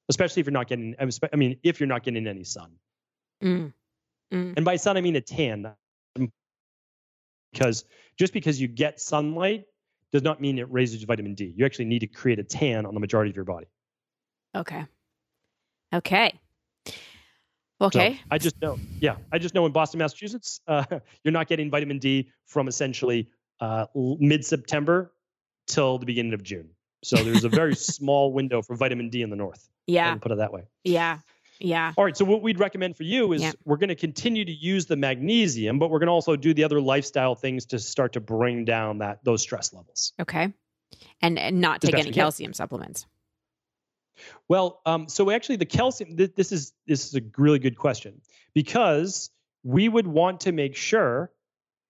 [0.07, 2.71] especially if you're not getting, I mean, if you're not getting any sun.
[3.43, 3.73] Mm.
[4.33, 4.53] Mm.
[4.55, 5.71] And by sun, I mean a tan.
[7.51, 7.85] Because
[8.17, 9.65] just because you get sunlight
[10.11, 11.53] does not mean it raises vitamin D.
[11.55, 13.67] You actually need to create a tan on the majority of your body.
[14.55, 14.85] Okay.
[15.93, 16.39] Okay.
[17.81, 18.13] Okay.
[18.13, 18.77] So I just know.
[18.99, 20.85] Yeah, I just know in Boston, Massachusetts, uh,
[21.23, 25.13] you're not getting vitamin D from essentially uh, mid September
[25.67, 26.69] till the beginning of June.
[27.03, 29.69] So there's a very small window for vitamin D in the north.
[29.87, 30.15] Yeah.
[30.15, 30.63] Put it that way.
[30.83, 31.19] Yeah.
[31.59, 31.93] Yeah.
[31.97, 32.15] All right.
[32.15, 33.51] So what we'd recommend for you is yeah.
[33.65, 36.63] we're going to continue to use the magnesium, but we're going to also do the
[36.63, 40.13] other lifestyle things to start to bring down that those stress levels.
[40.19, 40.53] Okay.
[41.21, 43.05] And, and not take any calcium supplements.
[44.47, 46.17] Well, um, so actually, the calcium.
[46.17, 48.21] Th- this is this is a really good question
[48.53, 49.29] because
[49.63, 51.31] we would want to make sure,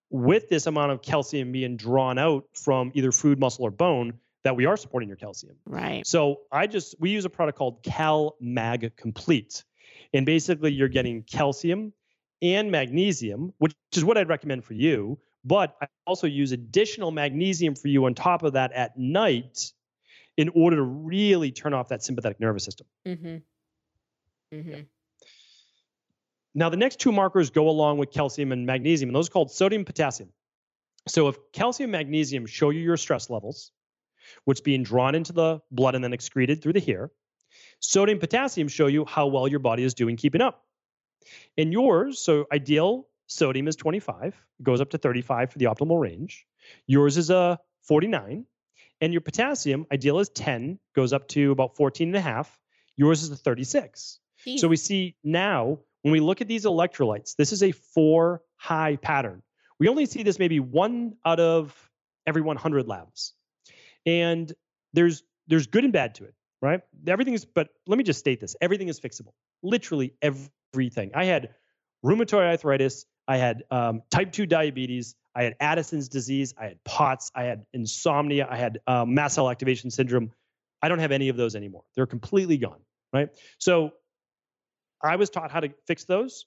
[0.10, 4.56] with this amount of calcium being drawn out from either food, muscle, or bone, that
[4.56, 5.56] we are supporting your calcium.
[5.65, 6.06] Right.
[6.06, 9.63] So I just we use a product called Cal Mag Complete,
[10.13, 11.93] and basically you're getting calcium
[12.41, 15.19] and magnesium, which is what I'd recommend for you.
[15.45, 19.71] But I also use additional magnesium for you on top of that at night
[20.38, 22.88] in order to really turn off that sympathetic nervous system.
[23.08, 23.38] Mm-hmm.
[24.56, 24.69] Mm-hmm.
[24.69, 24.82] Yeah.
[26.56, 29.51] Now, the next two markers go along with calcium and magnesium, and those are called
[29.51, 30.30] sodium potassium.
[31.07, 33.72] So, if calcium magnesium show you your stress levels,
[34.45, 37.11] which being drawn into the blood and then excreted through the hair.
[37.80, 40.65] Sodium potassium show you how well your body is doing keeping up.
[41.57, 46.45] In yours, so ideal sodium is 25, goes up to 35 for the optimal range.
[46.88, 48.45] Yours is a 49,
[49.01, 52.59] and your potassium ideal is 10, goes up to about 14 and a half.
[52.95, 54.19] Yours is a 36.
[54.45, 54.59] Jeez.
[54.59, 58.95] So we see now when we look at these electrolytes, this is a four high
[58.95, 59.41] pattern.
[59.80, 61.73] We only see this maybe one out of
[62.25, 63.34] every 100 labs
[64.06, 64.54] and
[64.93, 68.39] there's there's good and bad to it right everything is but let me just state
[68.39, 69.34] this everything is fixable
[69.64, 71.12] literally everything.
[71.16, 71.50] I had
[72.06, 73.06] rheumatoid arthritis.
[73.28, 75.16] I had um, type 2 diabetes.
[75.36, 76.54] I had Addison's disease.
[76.60, 77.32] I had POTS.
[77.36, 78.47] I had insomnia.
[78.50, 80.32] I had um, mast cell activation syndrome.
[80.82, 81.84] I don't have any of those anymore.
[81.95, 82.80] They're completely gone.
[83.14, 83.30] Right.
[83.58, 83.91] So
[85.04, 86.45] I was taught how to fix those,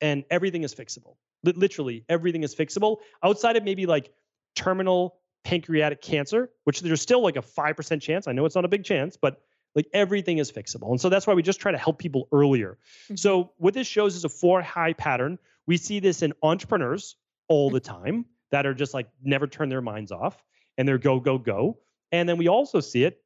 [0.00, 1.16] and everything is fixable.
[1.44, 4.12] Literally, everything is fixable outside of maybe like
[4.56, 8.28] terminal pancreatic cancer, which there's still like a 5% chance.
[8.28, 9.40] I know it's not a big chance, but
[9.74, 10.90] like everything is fixable.
[10.90, 12.78] And so that's why we just try to help people earlier.
[13.04, 13.16] Mm-hmm.
[13.16, 15.38] So what this shows is a four high pattern.
[15.66, 17.16] We see this in entrepreneurs
[17.48, 20.42] all the time that are just like never turn their minds off
[20.76, 21.78] and they're go, go, go.
[22.10, 23.22] And then we also see it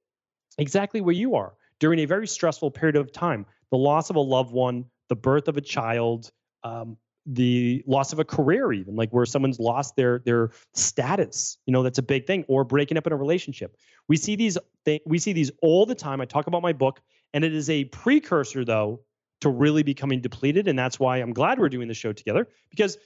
[0.59, 4.21] exactly where you are during a very stressful period of time the loss of a
[4.21, 6.31] loved one, the birth of a child,
[6.63, 6.97] um,
[7.27, 11.83] the loss of a career even like where someone's lost their their status you know
[11.83, 13.77] that's a big thing or breaking up in a relationship
[14.09, 17.01] we see these th- we see these all the time i talk about my book
[17.35, 19.01] and it is a precursor though
[19.41, 22.97] to really becoming depleted and that's why i'm glad we're doing the show together because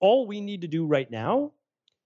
[0.00, 1.52] all we need to do right now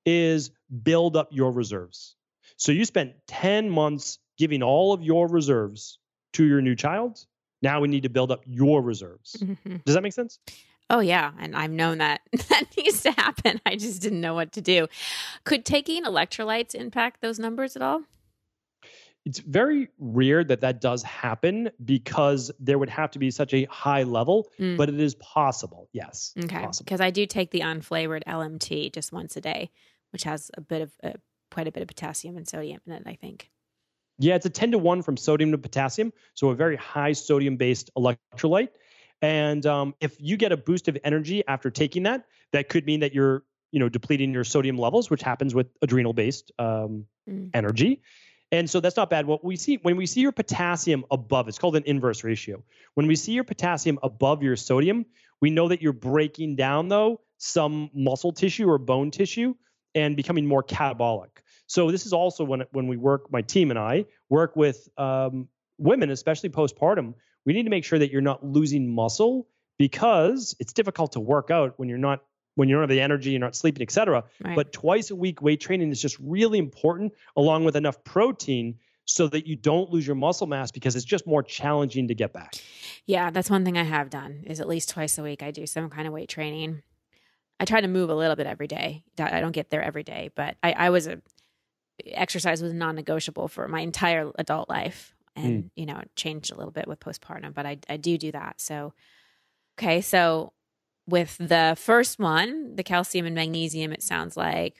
[0.05, 0.51] is
[0.83, 2.17] build up your reserves
[2.57, 5.99] so you spent 10 months giving all of your reserves
[6.33, 7.25] to your new child
[7.63, 9.37] now we need to build up your reserves.
[9.41, 9.77] Mm-hmm.
[9.85, 10.39] Does that make sense?
[10.91, 13.61] Oh yeah, and I've known that that needs to happen.
[13.65, 14.89] I just didn't know what to do.
[15.45, 18.03] Could taking electrolytes impact those numbers at all?
[19.25, 23.65] It's very rare that that does happen because there would have to be such a
[23.67, 24.77] high level, mm.
[24.77, 25.89] but it is possible.
[25.93, 26.33] Yes.
[26.43, 26.67] Okay.
[26.79, 29.71] Because I do take the unflavored LMT just once a day,
[30.11, 31.13] which has a bit of uh,
[31.51, 33.03] quite a bit of potassium and sodium in it.
[33.07, 33.51] I think.
[34.19, 36.13] Yeah, it's a 10 to 1 from sodium to potassium.
[36.35, 38.69] So a very high sodium based electrolyte.
[39.23, 43.01] And um, if you get a boost of energy after taking that, that could mean
[43.01, 47.51] that you're, you know, depleting your sodium levels, which happens with adrenal based um, mm.
[47.55, 48.03] energy.
[48.53, 49.27] And so that's not bad.
[49.27, 52.63] What we see when we see your potassium above, it's called an inverse ratio.
[52.95, 55.07] When we see your potassium above your sodium,
[55.41, 59.55] we know that you're breaking down though some muscle tissue or bone tissue
[59.95, 61.29] and becoming more catabolic.
[61.67, 65.49] So this is also when when we work, my team and I work with um,
[65.79, 67.15] women, especially postpartum.
[67.45, 71.51] We need to make sure that you're not losing muscle because it's difficult to work
[71.51, 72.23] out when you're not
[72.57, 74.25] when you don't have the energy, you're not sleeping, etc.
[74.45, 74.57] Right.
[74.57, 79.29] But twice a week weight training is just really important, along with enough protein so
[79.29, 82.55] that you don't lose your muscle mass because it's just more challenging to get back.
[83.07, 85.67] Yeah, that's one thing I have done is at least twice a week I do
[85.67, 86.83] some kind of weight training.
[87.59, 89.05] I try to move a little bit every day.
[89.19, 91.21] I don't get there every day, but I, I was a
[92.07, 95.71] exercise was non-negotiable for my entire adult life and mm.
[95.77, 98.93] you know changed a little bit with postpartum but I, I do do that so
[99.79, 100.53] okay so
[101.07, 104.77] with the first one the calcium and magnesium it sounds like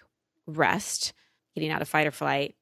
[0.47, 1.13] rest
[1.55, 2.55] getting out of fight or flight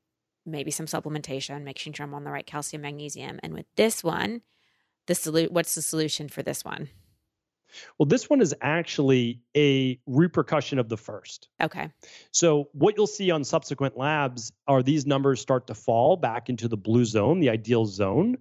[0.47, 4.43] maybe some supplementation making sure i'm on the right calcium magnesium and with this one
[5.07, 6.89] the solu- what's the solution for this one
[7.99, 11.49] well, this one is actually a repercussion of the first.
[11.61, 11.91] Okay.
[12.31, 16.69] So, what you'll see on subsequent labs are these numbers start to fall back into
[16.69, 18.39] the blue zone, the ideal zone.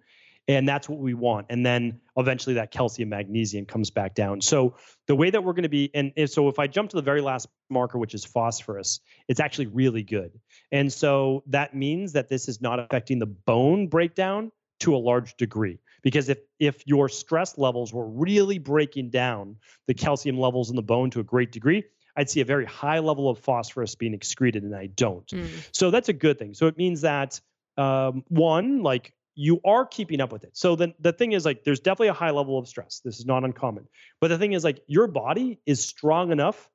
[0.50, 1.48] And that's what we want.
[1.50, 4.40] And then eventually that calcium magnesium comes back down.
[4.40, 4.76] So,
[5.06, 7.02] the way that we're going to be, and if, so if I jump to the
[7.02, 10.32] very last marker, which is phosphorus, it's actually really good.
[10.72, 15.36] And so that means that this is not affecting the bone breakdown to a large
[15.38, 19.56] degree because if if your stress levels were really breaking down
[19.88, 21.84] the calcium levels in the bone to a great degree
[22.18, 25.28] i'd see a very high level of phosphorus being excreted and i don't.
[25.28, 25.48] Mm.
[25.72, 26.54] so that's a good thing.
[26.54, 27.40] So it means that
[27.78, 30.58] um, one like you are keeping up with it.
[30.58, 33.02] So then the thing is like there's definitely a high level of stress.
[33.06, 33.88] This is not uncommon.
[34.20, 36.70] But the thing is like your body is strong enough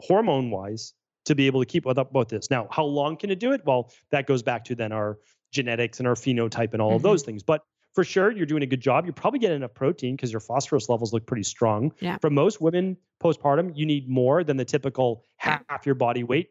[0.00, 0.94] hormone wise
[1.26, 2.50] to be able to keep up with this.
[2.50, 3.62] Now how long can it do it?
[3.64, 5.18] Well that goes back to then our
[5.52, 6.96] genetics and our phenotype and all mm-hmm.
[6.96, 7.42] of those things.
[7.42, 7.62] But
[7.98, 9.06] for sure you're doing a good job.
[9.06, 11.92] You're probably getting enough protein because your phosphorus levels look pretty strong.
[11.98, 12.16] Yeah.
[12.18, 16.50] For most women postpartum, you need more than the typical half your body weight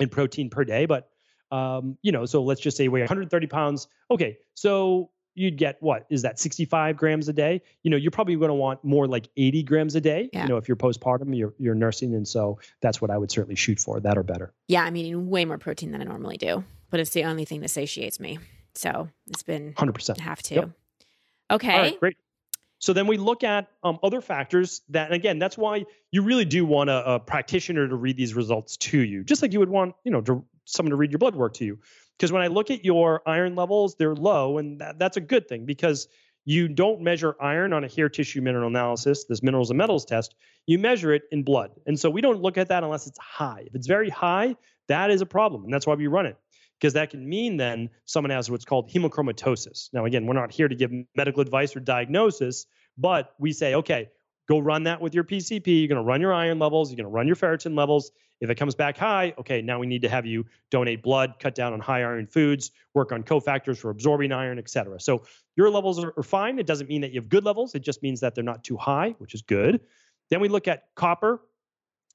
[0.00, 0.86] in protein per day.
[0.86, 1.08] But
[1.52, 3.86] um, you know, so let's just say weigh 130 pounds.
[4.10, 7.62] Okay, so you'd get what is that 65 grams a day?
[7.84, 10.28] You know, you're probably going to want more like 80 grams a day.
[10.32, 10.42] Yeah.
[10.42, 13.54] You know, if you're postpartum, you're you're nursing, and so that's what I would certainly
[13.54, 14.00] shoot for.
[14.00, 14.52] That or better.
[14.66, 17.60] Yeah, I'm eating way more protein than I normally do, but it's the only thing
[17.60, 18.40] that satiates me.
[18.74, 20.18] So it's been 100%.
[20.18, 20.54] Have to.
[20.54, 20.70] Yep.
[21.50, 21.96] Okay.
[21.98, 22.16] great.
[22.78, 26.44] So then we look at um, other factors that, and again, that's why you really
[26.44, 29.70] do want a, a, practitioner to read these results to you, just like you would
[29.70, 31.78] want, you know, to, someone to read your blood work to you.
[32.18, 35.48] Because when I look at your iron levels, they're low, and that, that's a good
[35.48, 36.08] thing because
[36.44, 40.34] you don't measure iron on a hair tissue mineral analysis, this minerals and metals test.
[40.66, 43.64] You measure it in blood, and so we don't look at that unless it's high.
[43.66, 44.56] If it's very high,
[44.88, 46.36] that is a problem, and that's why we run it
[46.78, 49.90] because that can mean then someone has what's called hemochromatosis.
[49.92, 52.66] Now, again, we're not here to give medical advice or diagnosis,
[52.98, 54.08] but we say, okay,
[54.48, 55.66] go run that with your PCP.
[55.66, 56.90] You're going to run your iron levels.
[56.90, 58.10] You're going to run your ferritin levels.
[58.40, 61.54] If it comes back high, okay, now we need to have you donate blood, cut
[61.54, 65.00] down on high iron foods, work on cofactors for absorbing iron, et cetera.
[65.00, 65.24] So
[65.56, 66.58] your levels are, are fine.
[66.58, 67.74] It doesn't mean that you have good levels.
[67.74, 69.80] It just means that they're not too high, which is good.
[70.30, 71.40] Then we look at copper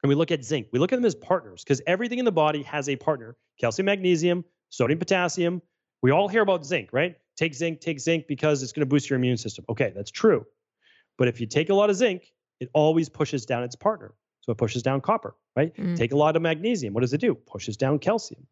[0.04, 0.68] and we look at zinc.
[0.72, 3.86] We look at them as partners because everything in the body has a partner calcium,
[3.86, 5.62] magnesium, sodium, potassium.
[6.02, 7.16] We all hear about zinc, right?
[7.36, 9.66] Take zinc, take zinc because it's going to boost your immune system.
[9.70, 10.46] Okay, that's true.
[11.18, 14.14] But if you take a lot of zinc, it always pushes down its partner.
[14.42, 15.76] So it pushes down copper, right?
[15.76, 15.98] Mm.
[15.98, 16.94] Take a lot of magnesium.
[16.94, 17.36] What does it do?
[17.36, 18.48] Pushes down calcium.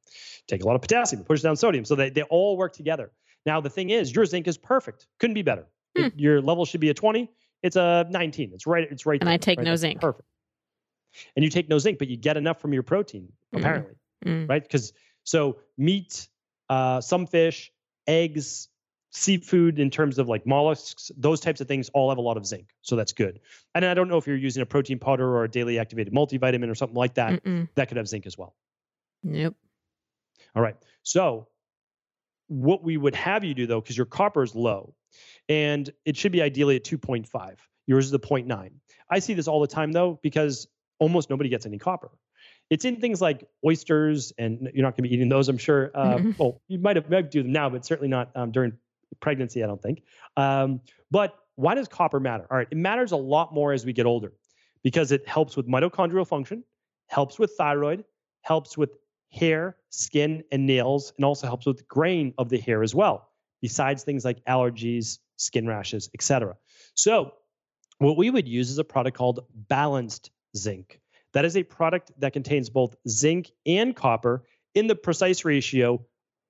[0.47, 1.23] Take a lot of potassium.
[1.23, 1.85] Pushes down sodium.
[1.85, 3.11] So they, they all work together.
[3.45, 5.07] Now, the thing is, your zinc is perfect.
[5.19, 5.65] Couldn't be better.
[5.97, 6.07] Mm.
[6.07, 7.31] It, your level should be a 20.
[7.63, 8.51] It's a 19.
[8.53, 8.87] It's right.
[8.91, 9.19] It's right.
[9.21, 9.77] And there, I take right no there.
[9.77, 10.01] zinc.
[10.01, 10.27] Perfect.
[11.36, 13.59] And you take no zinc, but you get enough from your protein, mm.
[13.59, 13.95] apparently,
[14.26, 14.47] mm.
[14.49, 14.61] right?
[14.61, 14.93] Because
[15.24, 16.28] so meat,
[16.70, 17.72] uh, some fish,
[18.07, 18.70] eggs,
[19.11, 22.45] seafood in terms of like mollusks, those types of things all have a lot of
[22.45, 22.70] zinc.
[22.82, 23.39] So that's good.
[23.74, 26.70] And I don't know if you're using a protein powder or a daily activated multivitamin
[26.70, 27.68] or something like that, Mm-mm.
[27.76, 28.55] that could have zinc as well.
[29.24, 29.53] Yep.
[30.55, 30.76] All right.
[31.03, 31.47] So
[32.47, 34.93] what we would have you do though, because your copper is low
[35.49, 37.55] and it should be ideally at 2.5.
[37.88, 38.72] Yours is a 0.9.
[39.09, 40.68] I see this all the time though, because
[40.99, 42.09] almost nobody gets any copper.
[42.69, 45.91] It's in things like oysters, and you're not going to be eating those, I'm sure.
[45.93, 46.31] Uh, mm-hmm.
[46.37, 48.73] Well, you might have might do them now, but certainly not um, during
[49.19, 50.03] pregnancy, I don't think.
[50.35, 52.45] Um, but why does copper matter?
[52.49, 54.33] All right, it matters a lot more as we get older
[54.83, 56.63] because it helps with mitochondrial function,
[57.07, 58.03] helps with thyroid,
[58.41, 58.91] helps with
[59.31, 63.29] hair, skin, and nails, and also helps with grain of the hair as well,
[63.61, 66.55] besides things like allergies, skin rashes, etc.
[66.93, 67.33] So,
[67.99, 70.99] what we would use is a product called balanced zinc.
[71.33, 74.43] That is a product that contains both zinc and copper
[74.73, 76.05] in the precise ratio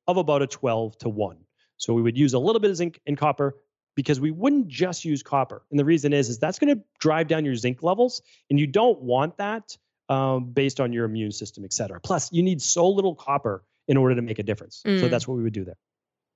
[0.07, 1.37] of about a 12 to 1.
[1.77, 3.55] So we would use a little bit of zinc and copper
[3.95, 5.63] because we wouldn't just use copper.
[5.71, 8.67] And the reason is, is that's going to drive down your zinc levels, and you
[8.67, 9.75] don't want that
[10.09, 11.99] um, based on your immune system, et cetera.
[11.99, 14.83] Plus, you need so little copper in order to make a difference.
[14.85, 14.99] Mm.
[14.99, 15.77] So that's what we would do there.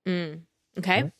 [0.06, 0.40] Mm.
[0.78, 1.10] Okay.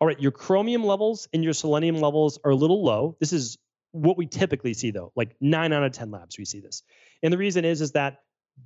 [0.00, 0.20] All right.
[0.20, 3.16] Your chromium levels and your selenium levels are a little low.
[3.20, 3.58] This is
[3.92, 5.12] what we typically see, though.
[5.14, 6.82] Like nine out of 10 labs, we see this.
[7.22, 8.20] And the reason is, is that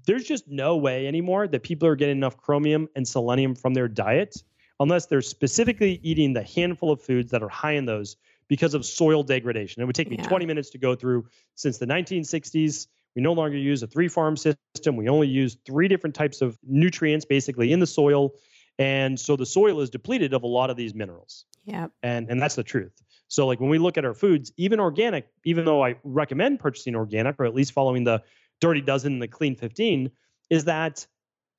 [0.06, 3.88] there's just no way anymore that people are getting enough chromium and selenium from their
[3.88, 4.42] diet
[4.80, 8.16] unless they're specifically eating the handful of foods that are high in those
[8.48, 9.82] because of soil degradation.
[9.82, 10.28] It would take me yeah.
[10.28, 12.86] 20 minutes to go through since the 1960s.
[13.14, 14.96] We no longer use a three farm system.
[14.96, 18.34] We only use three different types of nutrients basically in the soil.
[18.78, 21.46] And so the soil is depleted of a lot of these minerals.
[21.64, 21.88] Yeah.
[22.02, 22.92] And and that's the truth.
[23.28, 26.94] So like when we look at our foods, even organic, even though I recommend purchasing
[26.94, 28.22] organic or at least following the
[28.60, 30.10] dirty dozen and the clean 15,
[30.50, 31.06] is that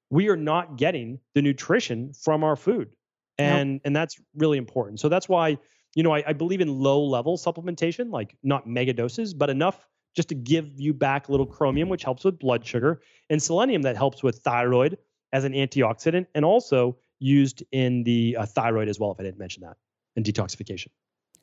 [0.09, 2.95] we are not getting the nutrition from our food
[3.38, 4.99] and and that's really important.
[4.99, 5.57] So that's why
[5.95, 9.86] you know I, I believe in low level supplementation, like not mega doses, but enough
[10.15, 13.84] just to give you back a little chromium, which helps with blood sugar, and selenium
[13.84, 14.97] that helps with thyroid
[15.34, 19.11] as an antioxidant, and also used in the uh, thyroid as well.
[19.11, 19.78] If I didn't mention that,
[20.15, 20.88] and detoxification.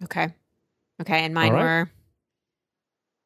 [0.02, 0.34] Okay.
[1.00, 1.62] Okay, and mine right.
[1.62, 1.90] were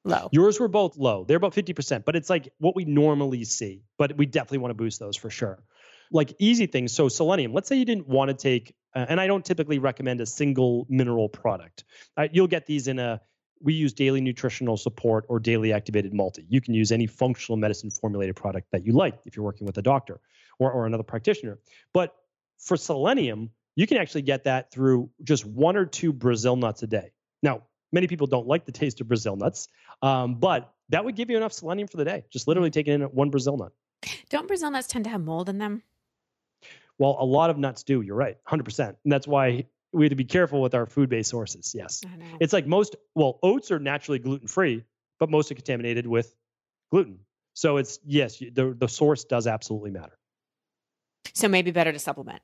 [0.04, 0.28] low.
[0.32, 1.24] Yours were both low.
[1.24, 3.82] They're about 50%, but it's like what we normally see.
[3.98, 5.62] But we definitely want to boost those for sure
[6.10, 6.92] like easy things.
[6.92, 10.20] So selenium, let's say you didn't want to take, uh, and I don't typically recommend
[10.20, 11.84] a single mineral product.
[12.16, 13.20] Uh, you'll get these in a,
[13.60, 16.46] we use daily nutritional support or daily activated multi.
[16.48, 19.76] You can use any functional medicine formulated product that you like if you're working with
[19.78, 20.20] a doctor
[20.58, 21.58] or, or another practitioner.
[21.92, 22.14] But
[22.58, 26.88] for selenium, you can actually get that through just one or two Brazil nuts a
[26.88, 27.12] day.
[27.44, 27.62] Now,
[27.92, 29.68] many people don't like the taste of Brazil nuts,
[30.02, 32.24] um, but that would give you enough selenium for the day.
[32.28, 33.70] Just literally taking in one Brazil nut.
[34.30, 35.84] Don't Brazil nuts tend to have mold in them?
[36.98, 38.00] Well, a lot of nuts do.
[38.00, 38.88] You're right, 100%.
[38.88, 41.72] And that's why we have to be careful with our food-based sources.
[41.72, 42.02] Yes,
[42.40, 42.96] it's like most.
[43.14, 44.82] Well, oats are naturally gluten-free,
[45.20, 46.34] but most are contaminated with
[46.90, 47.20] gluten.
[47.54, 50.18] So it's yes, the the source does absolutely matter.
[51.32, 52.42] So maybe better to supplement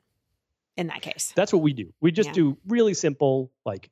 [0.77, 1.33] in that case.
[1.35, 1.93] That's what we do.
[2.01, 2.35] We just yeah.
[2.35, 3.91] do really simple, like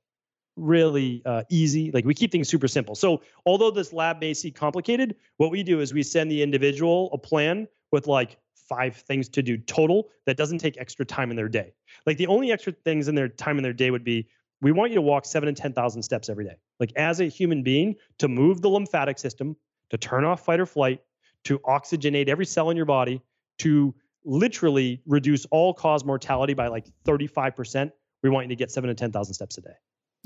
[0.56, 1.90] really uh, easy.
[1.92, 2.94] Like we keep things super simple.
[2.94, 7.10] So although this lab may seem complicated, what we do is we send the individual
[7.12, 8.36] a plan with like
[8.68, 11.74] five things to do total that doesn't take extra time in their day.
[12.06, 14.28] Like the only extra things in their time in their day would be
[14.60, 16.56] we want you to walk seven and 10,000 steps every day.
[16.78, 19.56] Like as a human being, to move the lymphatic system,
[19.90, 21.02] to turn off fight or flight,
[21.44, 23.20] to oxygenate every cell in your body,
[23.58, 23.94] to
[24.24, 27.90] literally reduce all cause mortality by like 35%.
[28.22, 29.74] We want you to get seven to 10,000 steps a day.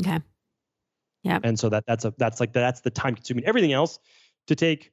[0.03, 0.21] Okay.
[1.23, 1.41] Yeah.
[1.43, 3.45] And so that that's a that's like that's the time consuming.
[3.47, 3.99] Everything else
[4.47, 4.93] to take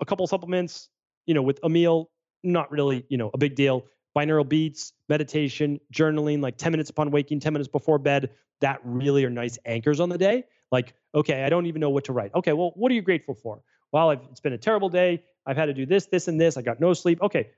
[0.00, 0.90] a couple supplements,
[1.26, 2.10] you know, with a meal,
[2.44, 3.86] not really, you know, a big deal.
[4.16, 8.30] Binaural beats, meditation, journaling, like 10 minutes upon waking, 10 minutes before bed,
[8.60, 10.44] that really are nice anchors on the day.
[10.72, 12.32] Like, okay, I don't even know what to write.
[12.34, 13.60] Okay, well, what are you grateful for?
[13.92, 15.22] Well, I've, it's been a terrible day.
[15.46, 16.56] I've had to do this, this, and this.
[16.56, 17.20] I got no sleep.
[17.22, 17.50] Okay,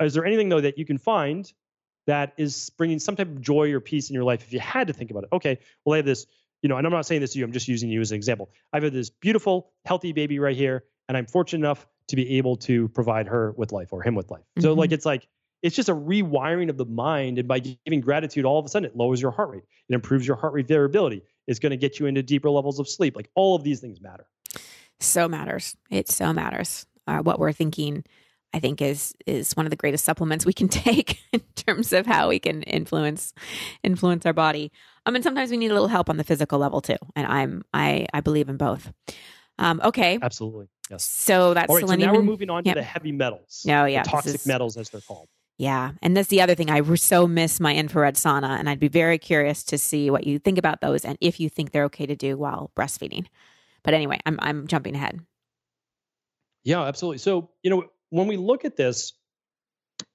[0.00, 1.50] is there anything though that you can find
[2.06, 4.86] that is bringing some type of joy or peace in your life if you had
[4.86, 5.30] to think about it?
[5.32, 6.26] Okay, well, I have this,
[6.62, 7.44] you know, and I'm not saying this to you.
[7.44, 8.50] I'm just using you as an example.
[8.72, 12.56] I've had this beautiful, healthy baby right here, and I'm fortunate enough to be able
[12.56, 14.42] to provide her with life or him with life.
[14.42, 14.62] Mm-hmm.
[14.62, 15.28] So like, it's like
[15.62, 17.38] it's just a rewiring of the mind.
[17.38, 19.64] And by giving gratitude, all of a sudden it lowers your heart rate.
[19.88, 21.22] It improves your heart rate variability.
[21.46, 23.16] It's going to get you into deeper levels of sleep.
[23.16, 24.26] Like all of these things matter.
[25.00, 25.76] So matters.
[25.90, 26.86] It so matters.
[27.06, 28.04] Uh, what we're thinking,
[28.52, 32.06] I think, is is one of the greatest supplements we can take in terms of
[32.06, 33.32] how we can influence
[33.82, 34.72] influence our body.
[35.06, 37.62] I mean, sometimes we need a little help on the physical level too, and I'm
[37.72, 38.92] I I believe in both.
[39.60, 40.18] Um, okay.
[40.20, 40.68] Absolutely.
[40.90, 41.04] Yes.
[41.04, 42.08] So that's All right, selenium.
[42.08, 43.62] So now we're moving on to the heavy metals.
[43.66, 44.02] No, oh, yeah.
[44.02, 45.28] toxic is, metals, as they're called.
[45.58, 45.92] Yeah.
[46.00, 46.70] And that's the other thing.
[46.70, 48.58] I so miss my infrared sauna.
[48.58, 51.50] And I'd be very curious to see what you think about those and if you
[51.50, 53.26] think they're okay to do while breastfeeding.
[53.82, 55.20] But anyway, I'm, I'm jumping ahead.
[56.64, 57.18] Yeah, absolutely.
[57.18, 59.12] So, you know, when we look at this,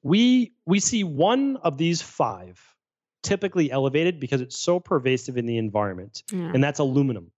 [0.03, 2.61] we we see one of these five
[3.23, 6.51] typically elevated because it's so pervasive in the environment, yeah.
[6.53, 7.31] and that's aluminum.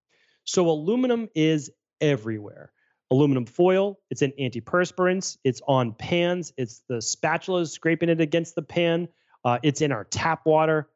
[0.44, 2.72] So aluminum is everywhere
[3.12, 4.00] aluminum foil.
[4.10, 5.38] It's in antiperspirants.
[5.44, 6.54] It's on pans.
[6.58, 9.08] It's the spatulas scraping it against the pan.
[9.44, 10.90] Uh, it's in our tap water.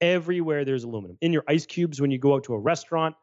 [0.00, 1.16] Everywhere there's aluminum.
[1.20, 3.14] In your ice cubes when you go out to a restaurant.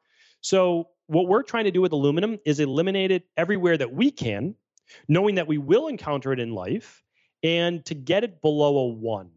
[0.42, 4.54] So, what we're trying to do with aluminum is eliminate it everywhere that we can,
[5.08, 7.04] knowing that we will encounter it in life,
[7.44, 9.30] and to get it below a one.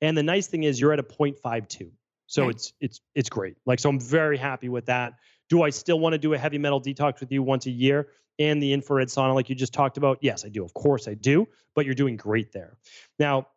[0.00, 1.90] And the nice thing is you're at a 0.52.
[2.26, 2.50] So right.
[2.50, 3.56] it's it's it's great.
[3.66, 5.14] Like so I'm very happy with that.
[5.50, 8.08] Do I still want to do a heavy metal detox with you once a year?
[8.38, 10.18] and the infrared sauna, like you just talked about?
[10.20, 10.64] Yes, I do.
[10.64, 11.46] Of course, I do.
[11.74, 12.76] But you're doing great there.
[13.18, 13.48] Now,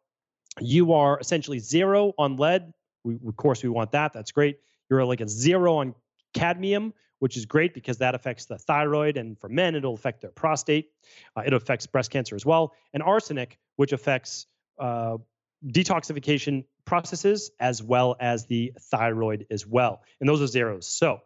[0.60, 2.74] you are essentially zero on lead.
[3.04, 4.14] We, of course, we want that.
[4.14, 4.60] That's great.
[4.90, 5.96] You're like a zero on
[6.34, 9.18] cadmium, which is great because that affects the thyroid.
[9.18, 10.92] And for men, it'll affect their prostate.
[11.36, 12.74] Uh, it affects breast cancer as well.
[12.94, 14.46] And arsenic, which affects
[14.80, 15.18] uh,
[15.66, 20.02] detoxification processes as well as the thyroid as well.
[20.20, 20.88] And those are zeros.
[20.88, 21.22] So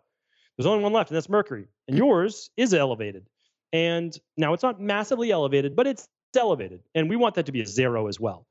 [0.58, 1.68] there's only one left, and that's mercury.
[1.88, 3.28] And yours is elevated.
[3.74, 6.82] And now it's not massively elevated, but it's elevated.
[6.94, 8.46] And we want that to be a zero as well.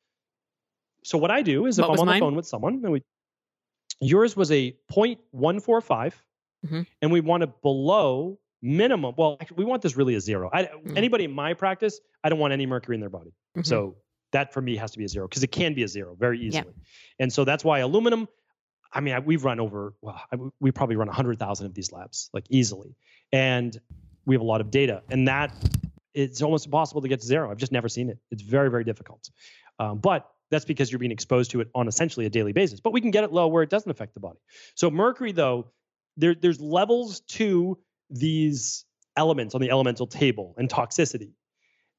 [1.05, 2.17] So what I do is if I'm on mine?
[2.17, 3.03] the phone with someone and we
[4.01, 6.13] yours was a 0.145
[6.65, 6.83] mm-hmm.
[7.03, 9.15] and we want it below minimum.
[9.17, 10.51] Well, we want this really a zero.
[10.53, 10.97] I, mm-hmm.
[10.97, 13.31] Anybody in my practice, I don't want any mercury in their body.
[13.31, 13.63] Mm-hmm.
[13.63, 13.97] So
[14.33, 16.39] that for me has to be a zero because it can be a zero very
[16.41, 16.65] easily.
[16.67, 16.83] Yeah.
[17.19, 18.29] And so that's why aluminum.
[18.93, 19.95] I mean, I, we've run over.
[20.01, 22.97] Well, I, we probably run hundred thousand of these labs like easily,
[23.33, 23.79] and
[24.27, 25.55] we have a lot of data, and that
[26.15, 27.51] it's almost impossible to get to zero.
[27.51, 28.19] I've just never seen it.
[28.31, 29.31] It's very, very difficult.
[29.79, 32.81] Um, but that's because you're being exposed to it on essentially a daily basis.
[32.81, 34.41] But we can get it low where it doesn't affect the body.
[34.75, 35.69] So mercury, though,
[36.17, 37.79] there, there's levels to
[38.11, 38.85] these
[39.17, 41.33] elements on the elemental table and toxicity.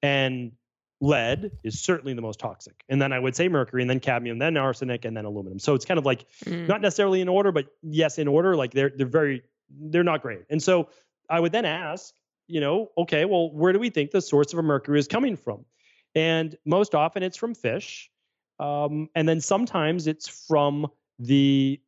[0.01, 0.53] And
[1.01, 2.83] lead is certainly the most toxic.
[2.87, 5.59] And then I would say mercury, and then cadmium, then arsenic, and then aluminum.
[5.59, 6.67] So it's kind of like mm.
[6.67, 8.55] not necessarily in order, but yes, in order.
[8.55, 10.41] Like they're they're very they're not great.
[10.49, 10.89] And so
[11.29, 12.13] I would then ask,
[12.47, 15.35] you know, okay, well, where do we think the source of a mercury is coming
[15.35, 15.65] from?
[16.13, 18.09] And most often it's from fish.
[18.59, 20.87] Um, and then sometimes it's from
[21.17, 21.79] the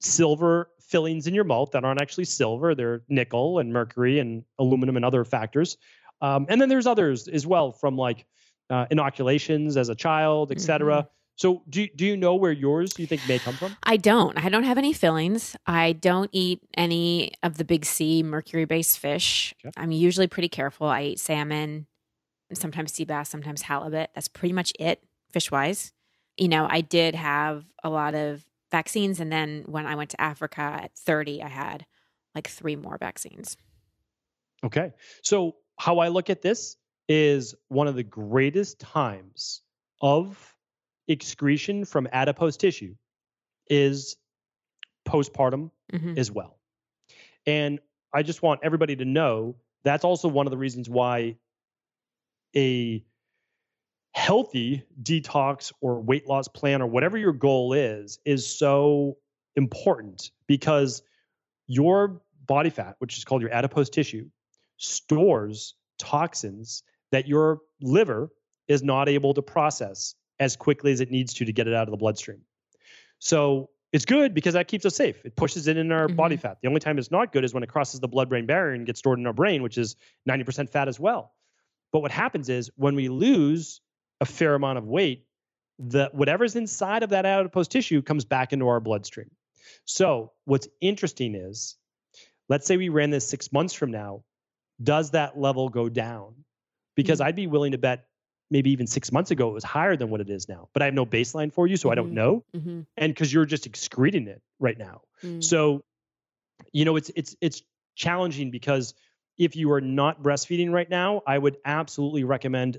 [0.00, 2.74] silver fillings in your mouth that aren't actually silver.
[2.74, 5.78] They're nickel and mercury and aluminum and other factors.
[6.20, 8.26] Um, and then there's others as well from like
[8.70, 10.98] uh, inoculations as a child, et cetera.
[10.98, 11.08] Mm-hmm.
[11.36, 13.74] So do do you know where yours you think may come from?
[13.82, 14.36] I don't.
[14.38, 15.56] I don't have any fillings.
[15.66, 19.54] I don't eat any of the big sea mercury based fish.
[19.64, 19.72] Okay.
[19.76, 20.86] I'm usually pretty careful.
[20.86, 21.86] I eat salmon,
[22.52, 24.10] sometimes sea bass, sometimes halibut.
[24.14, 25.92] That's pretty much it fish wise.
[26.36, 30.20] You know, I did have a lot of vaccines and then when I went to
[30.20, 31.86] Africa at 30, I had
[32.34, 33.56] like three more vaccines.
[34.64, 34.92] Okay.
[35.22, 36.76] So how I look at this
[37.08, 39.60] is one of the greatest times
[40.00, 40.54] of
[41.06, 42.94] excretion from adipose tissue
[43.68, 44.16] is
[45.06, 46.14] postpartum mm-hmm.
[46.16, 46.58] as well.
[47.46, 47.80] And
[48.14, 51.36] I just want everybody to know that's also one of the reasons why
[52.54, 53.04] a
[54.12, 59.16] healthy detox or weight loss plan or whatever your goal is is so
[59.56, 61.02] important because
[61.66, 64.28] your body fat, which is called your adipose tissue,
[64.76, 68.30] stores toxins that your liver
[68.68, 71.86] is not able to process as quickly as it needs to to get it out
[71.86, 72.40] of the bloodstream.
[73.18, 75.24] So it's good because that keeps us safe.
[75.24, 76.16] It pushes it in our mm-hmm.
[76.16, 76.58] body fat.
[76.62, 78.86] The only time it's not good is when it crosses the blood brain barrier and
[78.86, 79.96] gets stored in our brain, which is
[80.28, 81.32] 90% fat as well.
[81.92, 83.80] But what happens is when we lose
[84.22, 85.26] a fair amount of weight,
[85.80, 89.30] the whatever's inside of that adipose tissue comes back into our bloodstream.
[89.84, 91.76] So what's interesting is
[92.48, 94.22] let's say we ran this six months from now,
[94.80, 96.34] does that level go down?
[96.94, 97.28] Because mm-hmm.
[97.28, 98.06] I'd be willing to bet
[98.48, 100.84] maybe even six months ago it was higher than what it is now, but I
[100.84, 101.92] have no baseline for you, so mm-hmm.
[101.92, 102.14] I don't mm-hmm.
[102.14, 102.44] know.
[102.54, 102.80] Mm-hmm.
[102.96, 105.42] And because you're just excreting it right now, mm.
[105.42, 105.82] so
[106.72, 107.62] you know it's it's it's
[107.96, 108.94] challenging because
[109.36, 112.78] if you are not breastfeeding right now, I would absolutely recommend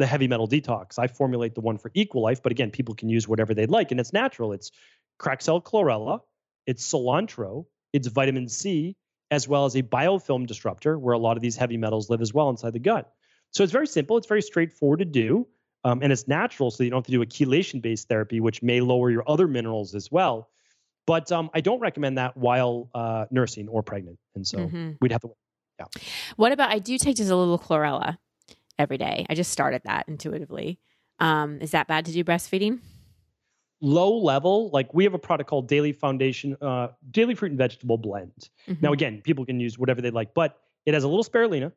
[0.00, 0.98] the heavy metal detox.
[0.98, 3.90] I formulate the one for Equal Life, but again, people can use whatever they'd like,
[3.90, 4.52] and it's natural.
[4.52, 4.72] It's
[5.18, 6.20] cracked cell chlorella,
[6.66, 8.96] it's cilantro, it's vitamin C,
[9.30, 12.32] as well as a biofilm disruptor, where a lot of these heavy metals live as
[12.32, 13.12] well inside the gut.
[13.52, 14.16] So it's very simple.
[14.16, 15.46] It's very straightforward to do,
[15.84, 18.80] um, and it's natural, so you don't have to do a chelation-based therapy, which may
[18.80, 20.48] lower your other minerals as well.
[21.06, 24.92] But um, I don't recommend that while uh, nursing or pregnant, and so mm-hmm.
[25.00, 25.30] we'd have to.
[25.78, 25.86] Yeah.
[26.36, 28.18] What about I do take just a little chlorella
[28.78, 29.26] every day.
[29.28, 30.78] I just started that intuitively.
[31.18, 32.80] Um, is that bad to do breastfeeding?
[33.82, 37.96] Low level, like we have a product called Daily Foundation, uh, Daily Fruit and Vegetable
[37.96, 38.50] Blend.
[38.68, 38.84] Mm-hmm.
[38.84, 41.72] Now, again, people can use whatever they like, but it has a little spirulina,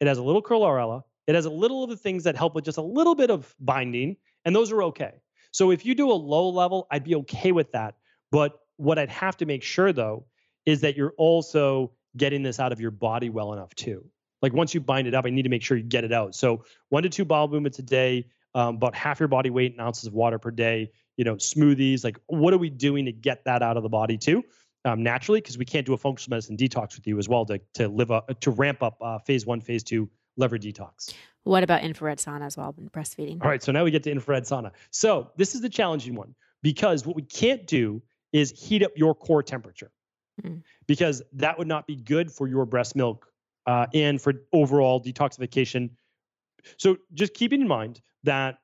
[0.00, 2.64] it has a little chlorella, it has a little of the things that help with
[2.64, 5.14] just a little bit of binding, and those are okay.
[5.52, 7.94] So if you do a low level, I'd be okay with that.
[8.30, 10.26] But what I'd have to make sure though
[10.66, 14.04] is that you're also getting this out of your body well enough too.
[14.42, 16.34] Like once you bind it up, I need to make sure you get it out.
[16.34, 19.80] So one to two bowel movements a day, um, about half your body weight in
[19.80, 20.90] ounces of water per day.
[21.16, 22.04] You know, smoothies.
[22.04, 24.44] Like, what are we doing to get that out of the body too?
[24.84, 27.58] Um, naturally, because we can't do a functional medicine detox with you as well to
[27.74, 31.14] to live up to ramp up uh, phase one, phase two liver detox.
[31.44, 33.42] What about infrared sauna as well when breastfeeding?
[33.42, 34.72] All right, so now we get to infrared sauna.
[34.90, 39.14] So this is the challenging one because what we can't do is heat up your
[39.14, 39.90] core temperature
[40.42, 40.62] mm.
[40.86, 43.28] because that would not be good for your breast milk
[43.66, 45.90] uh, and for overall detoxification.
[46.78, 48.58] So just keeping in mind that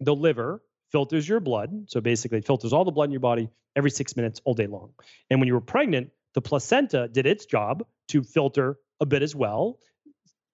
[0.00, 1.84] the liver filters your blood.
[1.88, 4.66] So basically, it filters all the blood in your body every six minutes all day
[4.66, 4.92] long.
[5.30, 9.34] And when you were pregnant, the placenta did its job to filter a bit as
[9.34, 9.78] well.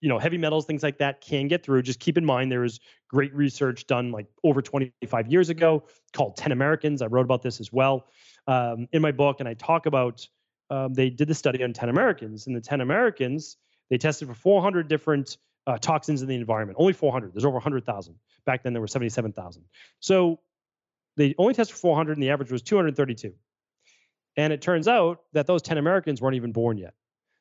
[0.00, 1.82] You know, heavy metals, things like that can get through.
[1.82, 6.36] Just keep in mind there is great research done like over 25 years ago called
[6.36, 7.00] 10 Americans.
[7.00, 8.06] I wrote about this as well
[8.46, 10.26] um, in my book, and I talk about
[10.70, 13.56] um, they did the study on 10 Americans, and the 10 Americans
[13.90, 16.76] they tested for 400 different uh, toxins in the environment.
[16.80, 17.32] Only 400.
[17.32, 18.14] There's over 100,000.
[18.44, 19.64] Back then there were 77,000.
[20.00, 20.40] So
[21.16, 23.34] they only tested for 400, and the average was 232.
[24.36, 26.94] And it turns out that those 10 Americans weren't even born yet.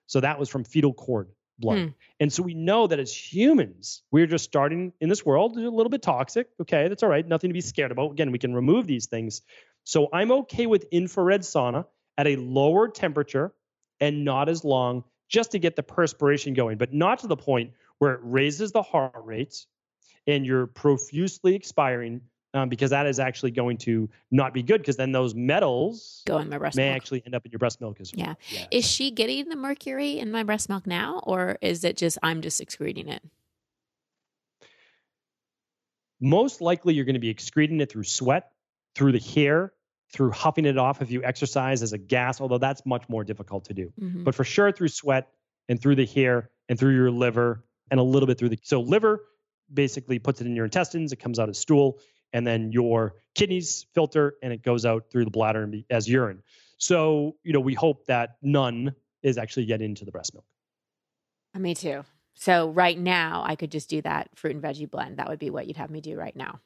[0.07, 1.29] So that was from fetal cord
[1.59, 1.79] blood.
[1.79, 1.87] Hmm.
[2.19, 5.89] And so we know that as humans, we're just starting in this world a little
[5.89, 6.49] bit toxic.
[6.61, 7.27] Okay, that's all right.
[7.27, 8.11] Nothing to be scared about.
[8.11, 9.41] Again, we can remove these things.
[9.83, 11.85] So I'm okay with infrared sauna
[12.17, 13.53] at a lower temperature
[13.99, 15.03] and not as long
[15.33, 18.83] just to get the perspiration going, but not to the point where it raises the
[18.83, 19.65] heart rate
[20.27, 22.21] and you're profusely expiring
[22.53, 26.37] um, because that is actually going to not be good because then those metals go
[26.37, 26.95] in my breast may milk.
[26.95, 28.27] actually end up in your breast milk as well.
[28.27, 28.59] Yeah.
[28.59, 28.65] yeah.
[28.69, 32.41] Is she getting the mercury in my breast milk now, or is it just I'm
[32.41, 33.23] just excreting it?
[36.21, 38.51] Most likely, you're going to be excreting it through sweat,
[38.93, 39.73] through the hair,
[40.13, 43.65] through huffing it off if you exercise as a gas, although that's much more difficult
[43.65, 43.91] to do.
[43.99, 44.23] Mm-hmm.
[44.23, 45.29] But for sure through sweat
[45.67, 48.79] and through the hair and through your liver and a little bit through the so
[48.79, 49.25] liver
[49.73, 51.99] basically puts it in your intestines, it comes out as stool,
[52.31, 56.43] and then your kidneys filter and it goes out through the bladder as urine.
[56.77, 60.45] So, you know, we hope that none is actually getting into the breast milk.
[61.57, 62.03] Me too.
[62.35, 65.17] So right now I could just do that fruit and veggie blend.
[65.17, 66.59] That would be what you'd have me do right now.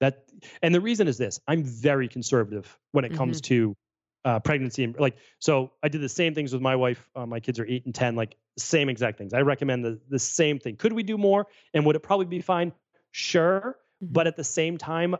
[0.00, 0.24] That
[0.62, 3.54] and the reason is this: I'm very conservative when it comes mm-hmm.
[3.54, 3.76] to
[4.24, 5.16] uh, pregnancy and like.
[5.38, 7.08] So I did the same things with my wife.
[7.14, 9.34] Uh, my kids are eight and ten, like same exact things.
[9.34, 10.76] I recommend the the same thing.
[10.76, 11.46] Could we do more?
[11.74, 12.72] And would it probably be fine?
[13.12, 14.12] Sure, mm-hmm.
[14.12, 15.16] but at the same time,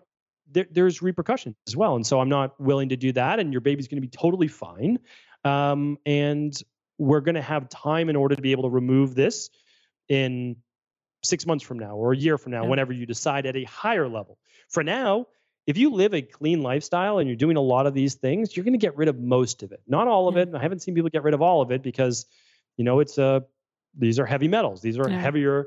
[0.50, 1.96] there, there's repercussions as well.
[1.96, 3.38] And so I'm not willing to do that.
[3.38, 4.98] And your baby's going to be totally fine.
[5.44, 6.60] Um, and
[6.98, 9.50] we're going to have time in order to be able to remove this
[10.08, 10.56] in
[11.22, 12.68] six months from now or a year from now, yeah.
[12.68, 14.38] whenever you decide at a higher level.
[14.68, 15.26] For now,
[15.66, 18.64] if you live a clean lifestyle and you're doing a lot of these things, you're
[18.64, 19.80] going to get rid of most of it.
[19.86, 20.48] Not all of it.
[20.54, 22.26] I haven't seen people get rid of all of it because,
[22.76, 23.40] you know, it's a uh,
[23.96, 24.80] these are heavy metals.
[24.80, 25.18] These are yeah.
[25.18, 25.66] heavier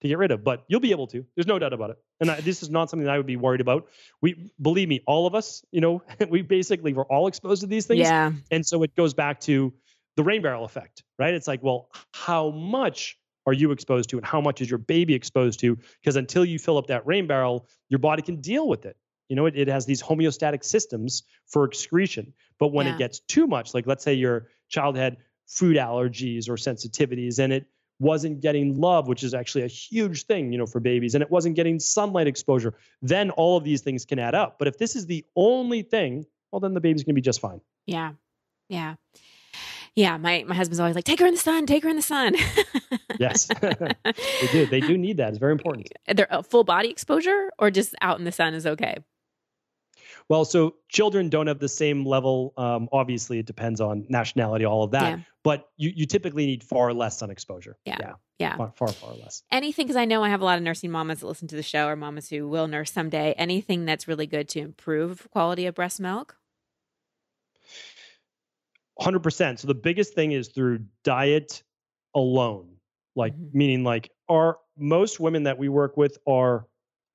[0.00, 1.24] to get rid of, but you'll be able to.
[1.36, 1.98] There's no doubt about it.
[2.20, 3.88] And I, this is not something that I would be worried about.
[4.20, 7.86] We believe me, all of us, you know, we basically were all exposed to these
[7.86, 8.00] things.
[8.00, 8.32] Yeah.
[8.50, 9.72] And so it goes back to
[10.16, 11.34] the rain barrel effect, right?
[11.34, 15.14] It's like, well, how much are you exposed to and how much is your baby
[15.14, 15.76] exposed to?
[16.00, 18.96] Because until you fill up that rain barrel, your body can deal with it.
[19.28, 22.32] You know, it, it has these homeostatic systems for excretion.
[22.58, 22.94] But when yeah.
[22.94, 27.52] it gets too much, like let's say your child had food allergies or sensitivities and
[27.52, 27.66] it
[28.00, 31.30] wasn't getting love, which is actually a huge thing, you know, for babies, and it
[31.30, 34.58] wasn't getting sunlight exposure, then all of these things can add up.
[34.58, 37.40] But if this is the only thing, well, then the baby's going to be just
[37.40, 37.60] fine.
[37.86, 38.12] Yeah.
[38.68, 38.94] Yeah.
[39.96, 42.02] Yeah, my my husband's always like, take her in the sun, take her in the
[42.02, 42.34] sun.
[43.18, 44.66] yes, they do.
[44.66, 45.30] They do need that.
[45.30, 45.88] It's very important.
[46.06, 48.98] They're a full body exposure, or just out in the sun is okay.
[50.30, 52.54] Well, so children don't have the same level.
[52.56, 55.18] Um, obviously, it depends on nationality, all of that.
[55.18, 55.18] Yeah.
[55.42, 57.76] But you, you typically need far less sun exposure.
[57.84, 57.96] Yeah.
[57.98, 58.12] Yeah.
[58.38, 58.56] yeah.
[58.56, 59.42] Far, far, far less.
[59.50, 61.64] Anything, because I know I have a lot of nursing mamas that listen to the
[61.64, 63.32] show or mamas who will nurse someday.
[63.32, 66.36] Anything that's really good to improve quality of breast milk?
[69.00, 69.58] 100%.
[69.58, 71.62] So the biggest thing is through diet
[72.14, 72.76] alone.
[73.16, 73.58] Like, mm-hmm.
[73.58, 76.66] meaning, like, are most women that we work with are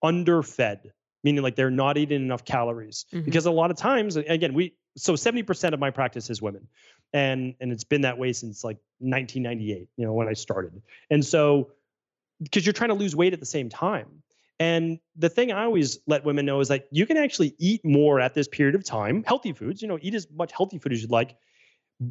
[0.04, 0.92] underfed
[1.26, 3.26] meaning like they're not eating enough calories mm-hmm.
[3.26, 6.68] because a lot of times again we so 70% of my practice is women
[7.12, 11.26] and and it's been that way since like 1998 you know when i started and
[11.26, 11.72] so
[12.42, 14.22] because you're trying to lose weight at the same time
[14.60, 18.20] and the thing i always let women know is that you can actually eat more
[18.20, 21.02] at this period of time healthy foods you know eat as much healthy food as
[21.02, 21.36] you'd like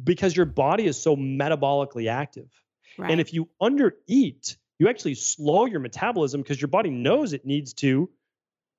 [0.03, 2.49] because your body is so metabolically active
[2.97, 3.11] right.
[3.11, 7.73] and if you undereat you actually slow your metabolism because your body knows it needs
[7.73, 8.09] to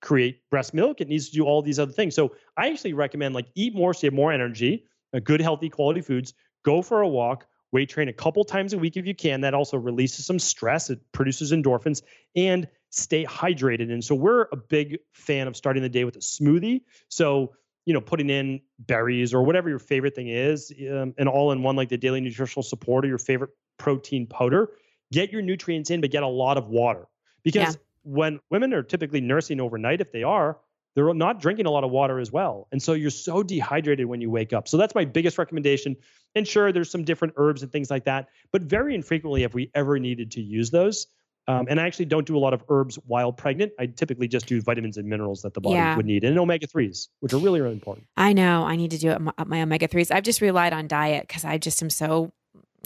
[0.02, 1.00] create breast milk.
[1.00, 2.14] It needs to do all these other things.
[2.14, 5.68] So I actually recommend like eat more so you have more energy, a good healthy
[5.70, 6.34] quality foods,
[6.64, 9.40] go for a walk, weight train a couple times a week if you can.
[9.40, 10.90] That also releases some stress.
[10.90, 12.02] It produces endorphins
[12.34, 13.90] and stay hydrated.
[13.90, 16.82] And so we're a big fan of starting the day with a smoothie.
[17.08, 17.54] So
[17.86, 21.62] you know, putting in berries or whatever your favorite thing is, um, and all in
[21.62, 24.72] one, like the daily nutritional support or your favorite protein powder.
[25.12, 27.06] Get your nutrients in, but get a lot of water
[27.44, 30.58] because when women are typically nursing overnight, if they are,
[30.96, 32.66] they're not drinking a lot of water as well.
[32.72, 34.66] And so you're so dehydrated when you wake up.
[34.66, 35.94] So that's my biggest recommendation.
[36.34, 39.70] And sure, there's some different herbs and things like that, but very infrequently have we
[39.74, 41.06] ever needed to use those.
[41.48, 43.72] Um, and I actually don't do a lot of herbs while pregnant.
[43.78, 45.96] I typically just do vitamins and minerals that the body yeah.
[45.96, 48.06] would need and omega 3s, which are really, really important.
[48.16, 48.64] I know.
[48.64, 50.10] I need to do it, my omega 3s.
[50.10, 52.32] I've just relied on diet because I just am so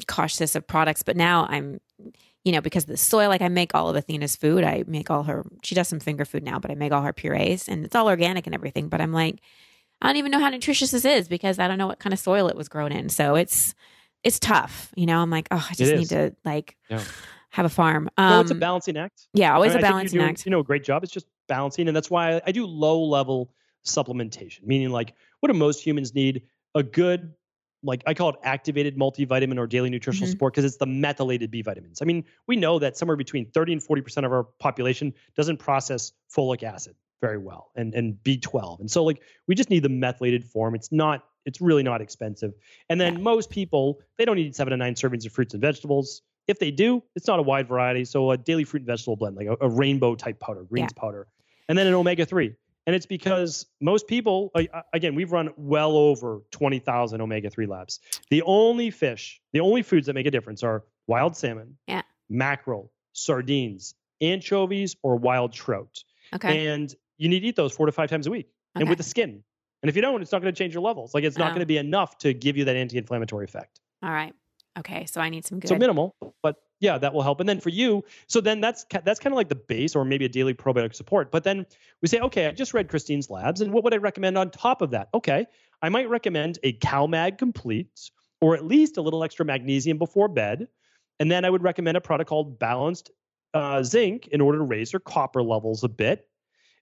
[0.07, 1.03] cautious of products.
[1.03, 1.81] But now I'm
[2.45, 4.65] you know, because the soil, like I make all of Athena's food.
[4.65, 7.13] I make all her, she does some finger food now, but I make all her
[7.13, 8.89] purees and it's all organic and everything.
[8.89, 9.41] But I'm like,
[10.01, 12.19] I don't even know how nutritious this is because I don't know what kind of
[12.19, 13.11] soil it was grown in.
[13.11, 13.75] So it's,
[14.25, 14.91] it's tough.
[14.97, 17.03] You know, I'm like, oh, I just need to like yeah.
[17.51, 18.09] Have a farm.
[18.17, 19.29] Um, no, it's a um, balancing act.
[19.35, 20.47] Yeah, always I mean, a balancing doing, act.
[20.47, 21.03] You know, a great job.
[21.03, 21.89] It's just balancing.
[21.89, 23.53] And that's why I do low level
[23.85, 26.43] supplementation, meaning like, what do most humans need?
[26.75, 27.35] A good
[27.83, 30.33] like I call it activated multivitamin or daily nutritional mm-hmm.
[30.33, 32.03] support because it's the methylated B vitamins.
[32.03, 36.13] I mean, we know that somewhere between 30 and 40% of our population doesn't process
[36.35, 38.81] folic acid very well and, and B12.
[38.81, 40.75] And so like we just need the methylated form.
[40.75, 42.53] It's not, it's really not expensive.
[42.89, 43.21] And then yeah.
[43.21, 46.23] most people, they don't need seven to nine servings of fruits and vegetables.
[46.51, 48.05] If they do, it's not a wide variety.
[48.05, 51.01] So a daily fruit and vegetable blend, like a, a rainbow type powder, greens yeah.
[51.01, 51.29] powder,
[51.69, 52.53] and then an omega 3.
[52.87, 54.51] And it's because most people,
[54.93, 58.01] again, we've run well over 20,000 omega 3 labs.
[58.31, 62.03] The only fish, the only foods that make a difference are wild salmon, yeah.
[62.29, 66.03] mackerel, sardines, anchovies, or wild trout.
[66.35, 66.67] Okay.
[66.67, 68.83] And you need to eat those four to five times a week okay.
[68.83, 69.45] and with the skin.
[69.83, 71.15] And if you don't, it's not going to change your levels.
[71.15, 71.51] Like it's not oh.
[71.51, 73.81] going to be enough to give you that anti inflammatory effect.
[74.03, 74.35] All right.
[74.79, 75.07] Okay.
[75.07, 75.69] So I need some good.
[75.69, 77.41] So minimal, but yeah, that will help.
[77.41, 80.25] And then for you, so then that's that's kind of like the base or maybe
[80.25, 81.31] a daily probiotic support.
[81.31, 81.67] But then
[82.01, 84.81] we say, okay, I just read Christine's labs, and what would I recommend on top
[84.81, 85.09] of that?
[85.13, 85.47] Okay,
[85.83, 88.11] I might recommend a CalMag Complete
[88.41, 90.69] or at least a little extra magnesium before bed.
[91.19, 93.11] And then I would recommend a product called Balanced
[93.53, 96.27] uh, Zinc in order to raise her copper levels a bit.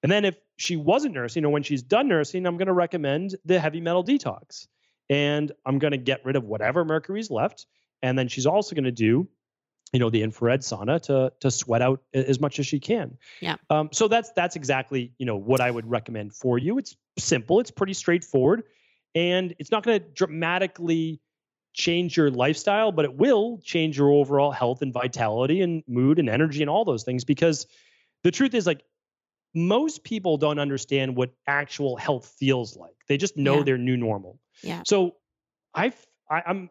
[0.03, 3.35] And then if she wasn't nursing or when she's done nursing, I'm going to recommend
[3.45, 4.69] the heavy metal detox.
[5.11, 7.67] And I'm going to get rid of whatever mercury's left.
[8.03, 9.29] And then she's also going to do
[9.93, 13.57] you know the infrared sauna to to sweat out as much as she can yeah
[13.71, 17.61] um, so that's that's exactly you know what i would recommend for you it's simple
[17.61, 18.65] it's pretty straightforward
[19.15, 21.21] and it's not going to dramatically
[21.73, 26.29] change your lifestyle but it will change your overall health and vitality and mood and
[26.29, 27.67] energy and all those things because
[28.25, 28.83] the truth is like
[29.55, 33.65] most people don't understand what actual health feels like they just know yeah.
[33.65, 35.17] their new normal yeah so
[35.75, 35.97] i've
[36.31, 36.71] I, i'm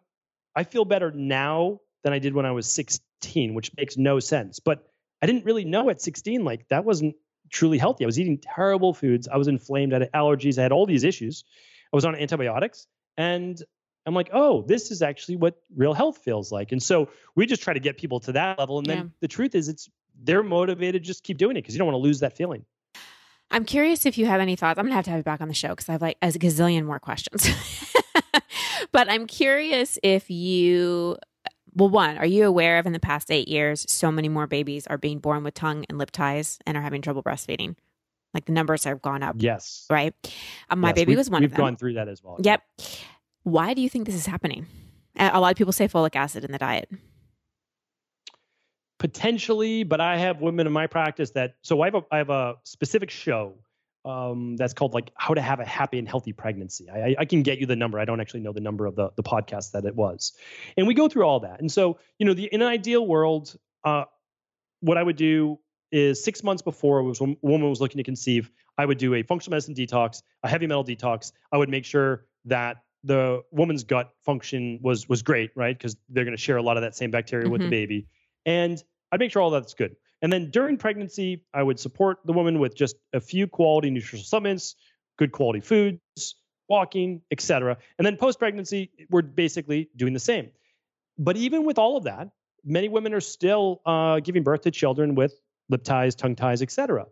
[0.55, 4.59] i feel better now than I did when I was 16, which makes no sense.
[4.59, 4.87] But
[5.21, 7.15] I didn't really know at 16, like that wasn't
[7.51, 8.05] truly healthy.
[8.05, 9.27] I was eating terrible foods.
[9.27, 9.93] I was inflamed.
[9.93, 10.57] I had allergies.
[10.57, 11.43] I had all these issues.
[11.91, 12.87] I was on antibiotics.
[13.17, 13.61] And
[14.05, 16.71] I'm like, oh, this is actually what real health feels like.
[16.71, 18.77] And so we just try to get people to that level.
[18.77, 19.03] And then yeah.
[19.19, 19.89] the truth is, it's
[20.23, 22.63] they're motivated to just keep doing it because you don't want to lose that feeling.
[23.51, 24.77] I'm curious if you have any thoughts.
[24.77, 26.27] I'm gonna have to have you back on the show because I have like a
[26.27, 27.49] gazillion more questions.
[28.91, 31.17] but I'm curious if you
[31.77, 34.87] well, one, are you aware of in the past eight years, so many more babies
[34.87, 37.75] are being born with tongue and lip ties and are having trouble breastfeeding?
[38.33, 39.35] Like the numbers have gone up.
[39.37, 39.85] Yes.
[39.89, 40.13] Right.
[40.69, 41.57] Um, my yes, baby was one of them.
[41.57, 42.37] We've gone through that as well.
[42.41, 42.63] Yep.
[43.43, 44.65] Why do you think this is happening?
[45.15, 46.89] A lot of people say folic acid in the diet.
[48.99, 52.29] Potentially, but I have women in my practice that so I have a I have
[52.29, 53.53] a specific show
[54.05, 56.89] um, that's called like how to have a happy and healthy pregnancy.
[56.89, 57.99] I, I, can get you the number.
[57.99, 60.31] I don't actually know the number of the, the podcast that it was.
[60.77, 61.59] And we go through all that.
[61.59, 64.05] And so, you know, the, in an ideal world, uh,
[64.79, 65.59] what I would do
[65.91, 69.13] is six months before was when a woman was looking to conceive, I would do
[69.15, 71.33] a functional medicine detox, a heavy metal detox.
[71.51, 75.77] I would make sure that the woman's gut function was was great, right?
[75.77, 77.51] Because they're going to share a lot of that same bacteria mm-hmm.
[77.51, 77.71] with the mm-hmm.
[77.71, 78.07] baby.
[78.47, 78.81] And
[79.11, 79.95] I'd make sure all that's good.
[80.23, 84.23] And then during pregnancy, I would support the woman with just a few quality nutritional
[84.23, 84.75] supplements,
[85.19, 86.35] good quality foods,
[86.67, 87.77] walking, etc.
[87.99, 90.49] And then post pregnancy, we're basically doing the same.
[91.19, 92.29] But even with all of that,
[92.63, 95.39] many women are still uh, giving birth to children with
[95.69, 97.05] lip ties, tongue ties, etc.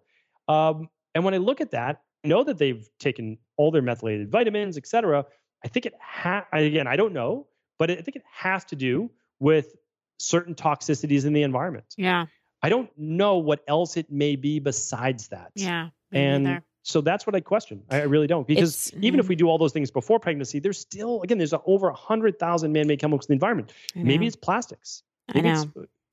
[0.48, 4.32] Um, and when I look at that, I know that they've taken all their methylated
[4.32, 5.26] vitamins, etc.
[5.64, 9.12] I think it ha- again, I don't know, but I think it has to do
[9.40, 9.76] with
[10.18, 11.86] certain toxicities in the environment.
[11.97, 12.26] Yeah.
[12.61, 15.51] I don't know what else it may be besides that.
[15.55, 15.89] Yeah.
[16.11, 16.63] And either.
[16.84, 17.84] so that's what I question.
[17.89, 19.24] I really don't because it's, even mm.
[19.24, 22.39] if we do all those things before pregnancy, there's still again there's over a hundred
[22.39, 23.74] thousand man-made chemicals in the environment.
[23.93, 25.03] Maybe it's plastics.
[25.34, 25.66] Maybe I know.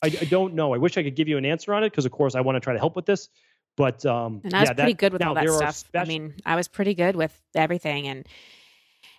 [0.03, 0.75] I, I, don't know.
[0.75, 2.57] I wish I could give you an answer on it because of course I want
[2.57, 3.29] to try to help with this.
[3.77, 5.77] But um, and I was yeah, pretty that, good with all that stuff.
[5.77, 8.27] Special- I mean, I was pretty good with everything and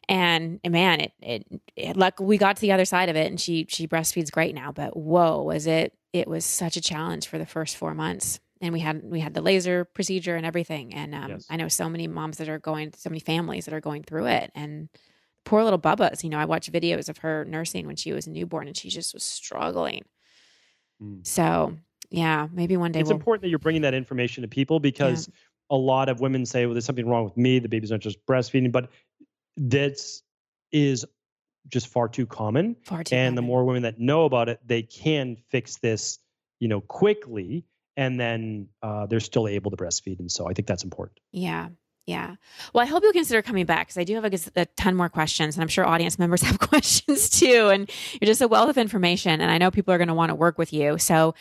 [0.10, 3.28] and, and man, it, it, it luck we got to the other side of it,
[3.28, 4.72] and she she breastfeeds great now.
[4.72, 8.40] But whoa, was it it was such a challenge for the first four months.
[8.62, 10.94] And we had we had the laser procedure and everything.
[10.94, 11.48] And um, yes.
[11.50, 14.28] I know so many moms that are going, so many families that are going through
[14.28, 14.52] it.
[14.56, 14.88] And
[15.44, 18.30] poor little Bubba's, you know, I watched videos of her nursing when she was a
[18.30, 20.06] newborn, and she just was struggling.
[21.02, 21.28] Mm.
[21.28, 21.76] So
[22.10, 23.18] yeah, maybe one day it's we'll...
[23.18, 25.34] important that you're bringing that information to people because yeah.
[25.72, 27.60] a lot of women say, "Well, there's something wrong with me.
[27.60, 28.90] The baby's not just breastfeeding," but
[29.58, 30.24] that is
[30.72, 31.06] is
[31.68, 32.76] just far too common.
[32.84, 33.36] Far too and common.
[33.36, 36.20] the more women that know about it, they can fix this,
[36.60, 40.20] you know, quickly, and then uh, they're still able to breastfeed.
[40.20, 41.20] And so I think that's important.
[41.32, 41.70] Yeah.
[42.06, 42.36] Yeah.
[42.74, 45.08] Well, I hope you'll consider coming back because I do have a, a, ton more
[45.08, 47.70] questions, and I'm sure audience members have questions too.
[47.72, 47.90] And
[48.20, 50.36] you're just a wealth of information, and I know people are going to want to
[50.36, 50.98] work with you.
[50.98, 51.34] So,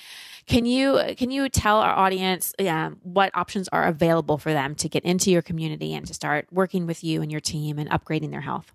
[0.52, 4.88] can you can you tell our audience um, what options are available for them to
[4.88, 8.30] get into your community and to start working with you and your team and upgrading
[8.30, 8.72] their health?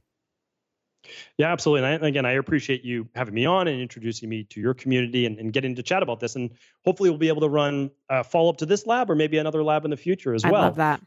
[1.37, 1.87] Yeah, absolutely.
[1.87, 5.25] And I, again, I appreciate you having me on and introducing me to your community
[5.25, 6.35] and, and getting to chat about this.
[6.35, 6.51] And
[6.83, 9.63] hopefully, we'll be able to run a follow up to this lab or maybe another
[9.63, 10.61] lab in the future as I well.
[10.61, 11.01] I love that.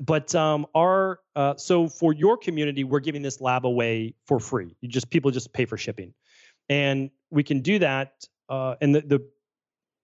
[0.00, 4.76] But um, our uh, so for your community, we're giving this lab away for free.
[4.80, 6.14] You just people just pay for shipping,
[6.68, 8.26] and we can do that.
[8.48, 9.28] Uh, and the, the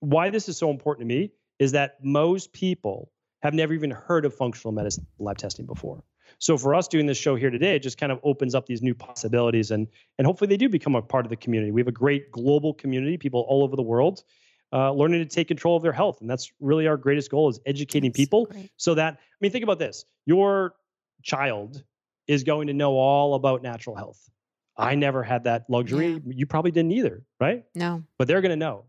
[0.04, 3.10] why this is so important to me is that most people
[3.42, 6.02] have never even heard of functional medicine lab testing before.
[6.38, 8.82] So for us doing this show here today, it just kind of opens up these
[8.82, 9.86] new possibilities and
[10.18, 11.70] and hopefully they do become a part of the community.
[11.70, 14.24] We have a great global community, people all over the world.
[14.72, 17.60] Uh, learning to take control of their health, and that's really our greatest goal: is
[17.64, 20.74] educating that's people so that I mean, think about this: your
[21.22, 21.84] child
[22.26, 24.28] is going to know all about natural health.
[24.76, 26.14] I never had that luxury.
[26.14, 26.18] Yeah.
[26.26, 27.64] You probably didn't either, right?
[27.74, 28.02] No.
[28.18, 28.86] But they're going to know.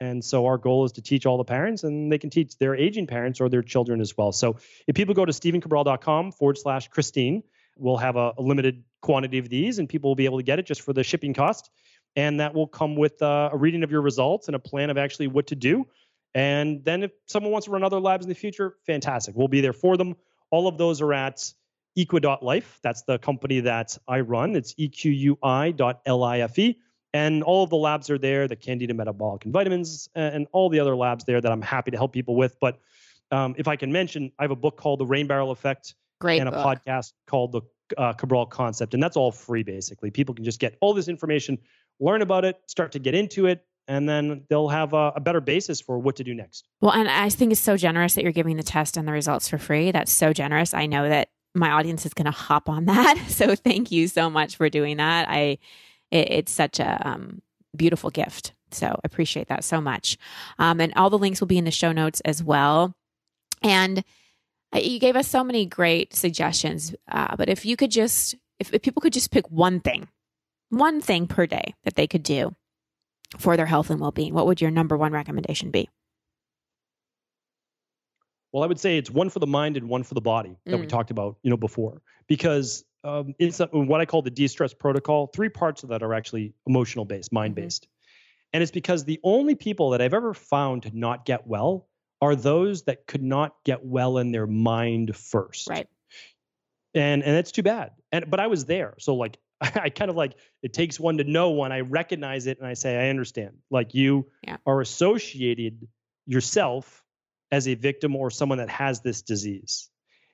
[0.00, 2.74] And so our goal is to teach all the parents and they can teach their
[2.74, 4.32] aging parents or their children as well.
[4.32, 7.42] So if people go to stephencabral.com forward slash Christine,
[7.76, 10.58] we'll have a, a, limited quantity of these and people will be able to get
[10.58, 11.70] it just for the shipping cost.
[12.16, 14.98] And that will come with uh, a reading of your results and a plan of
[14.98, 15.86] actually what to do.
[16.34, 19.34] And then if someone wants to run other labs in the future, fantastic.
[19.36, 20.16] We'll be there for them.
[20.50, 21.52] All of those are at
[21.96, 22.78] equi.life.
[22.82, 24.54] That's the company that I run.
[24.56, 26.58] It's equi.life.
[27.14, 30.80] And all of the labs are there, the Candida Metabolic and Vitamins, and all the
[30.80, 32.56] other labs there that I'm happy to help people with.
[32.60, 32.78] But
[33.30, 36.40] um, if I can mention, I have a book called The Rain Barrel Effect Great
[36.40, 36.58] and book.
[36.58, 37.62] a podcast called The
[37.96, 38.94] uh, Cabral Concept.
[38.94, 40.10] And that's all free, basically.
[40.10, 41.58] People can just get all this information,
[42.00, 45.40] learn about it, start to get into it, and then they'll have a, a, better
[45.40, 46.68] basis for what to do next.
[46.82, 49.48] Well, and I think it's so generous that you're giving the test and the results
[49.48, 49.90] for free.
[49.92, 50.74] That's so generous.
[50.74, 53.18] I know that my audience is going to hop on that.
[53.28, 55.26] So thank you so much for doing that.
[55.28, 55.58] I
[56.10, 57.42] it, it's such a um,
[57.76, 58.52] beautiful gift.
[58.70, 60.18] So appreciate that so much.
[60.58, 62.94] Um, and all the links will be in the show notes as well.
[63.62, 64.04] And
[64.74, 66.94] uh, you gave us so many great suggestions.
[67.10, 70.08] Uh, but if you could just, if, if people could just pick one thing,
[70.70, 72.54] one thing per day that they could do
[73.38, 75.88] for their health and well being, what would your number one recommendation be?
[78.52, 80.76] Well, I would say it's one for the mind and one for the body that
[80.76, 80.80] mm.
[80.80, 85.28] we talked about, you know, before, because um, it's what I call the de-stress protocol.
[85.28, 88.48] Three parts of that are actually emotional based, mind based, mm-hmm.
[88.54, 91.88] and it's because the only people that I've ever found to not get well
[92.20, 95.68] are those that could not get well in their mind first.
[95.68, 95.86] Right.
[96.94, 97.92] And and that's too bad.
[98.10, 101.24] And but I was there, so like I kind of like it takes one to
[101.24, 101.72] know one.
[101.72, 103.58] I recognize it and I say, I understand.
[103.70, 104.56] Like you yeah.
[104.66, 105.86] are associated
[106.26, 107.02] yourself
[107.50, 109.88] as a victim or someone that has this disease.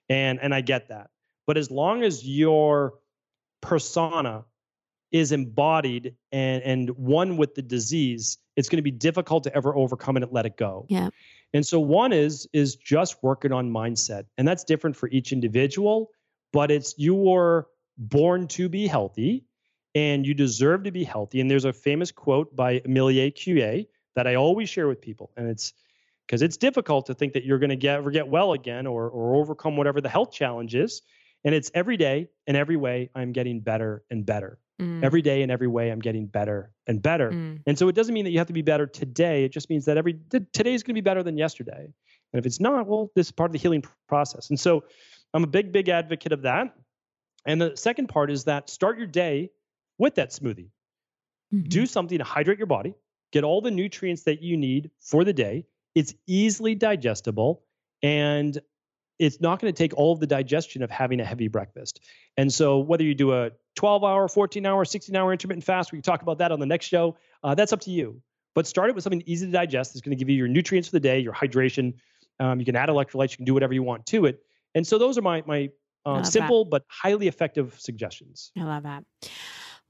[0.08, 1.10] And and I get that.
[1.46, 2.94] But as long as your
[3.60, 4.44] persona
[5.10, 9.74] is embodied and and one with the disease, it's going to be difficult to ever
[9.74, 10.86] overcome it and let it go.
[10.88, 11.10] Yeah.
[11.52, 14.24] And so one is is just working on mindset.
[14.36, 16.10] And that's different for each individual,
[16.52, 19.44] but it's your born to be healthy
[19.94, 21.40] and you deserve to be healthy.
[21.40, 23.86] And there's a famous quote by Emile Coué
[24.16, 25.30] that I always share with people.
[25.36, 25.72] And it's
[26.26, 29.08] because it's difficult to think that you're going to get ever get well again or,
[29.08, 31.02] or overcome whatever the health challenge is.
[31.44, 34.58] And it's every day and every way I'm getting better and better.
[34.80, 35.04] Mm.
[35.04, 37.30] Every day and every way I'm getting better and better.
[37.30, 37.60] Mm.
[37.66, 39.44] And so it doesn't mean that you have to be better today.
[39.44, 41.92] It just means that every today is going to be better than yesterday.
[42.32, 44.50] And if it's not, well, this is part of the healing process.
[44.50, 44.84] And so
[45.32, 46.74] I'm a big, big advocate of that.
[47.46, 49.50] And the second part is that start your day
[49.98, 50.70] with that smoothie.
[51.54, 51.68] Mm-hmm.
[51.68, 52.94] Do something to hydrate your body,
[53.32, 55.66] get all the nutrients that you need for the day.
[55.94, 57.62] It's easily digestible
[58.02, 58.58] and
[59.18, 62.00] it's not going to take all of the digestion of having a heavy breakfast.
[62.36, 65.98] And so, whether you do a 12 hour, 14 hour, 16 hour intermittent fast, we
[65.98, 67.16] can talk about that on the next show.
[67.42, 68.20] Uh, that's up to you.
[68.54, 70.88] But start it with something easy to digest that's going to give you your nutrients
[70.88, 71.94] for the day, your hydration.
[72.40, 74.42] Um, you can add electrolytes, you can do whatever you want to it.
[74.74, 75.70] And so, those are my, my
[76.06, 76.70] um, simple that.
[76.70, 78.50] but highly effective suggestions.
[78.58, 79.04] I love that.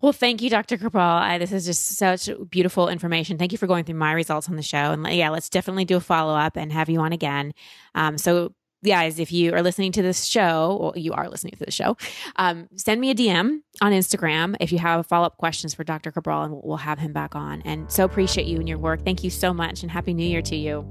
[0.01, 0.77] Well, thank you, Dr.
[0.77, 1.03] Cabral.
[1.03, 3.39] I, this is just such beautiful information.
[3.39, 4.77] Thank you for going through my results on the show.
[4.77, 7.55] And yeah, let's definitely do a follow up and have you on again.
[7.95, 8.53] Um, so,
[8.91, 11.97] guys, if you are listening to this show, you are listening to the show,
[12.37, 16.13] um, send me a DM on Instagram if you have follow up questions for Dr.
[16.13, 17.63] Cabral, and we'll have him back on.
[17.63, 19.05] And so appreciate you and your work.
[19.05, 20.91] Thank you so much, and Happy New Year to you.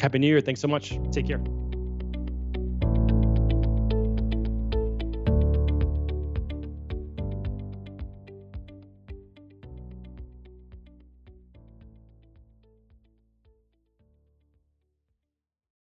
[0.00, 0.40] Happy New Year.
[0.40, 0.98] Thanks so much.
[1.12, 1.40] Take care.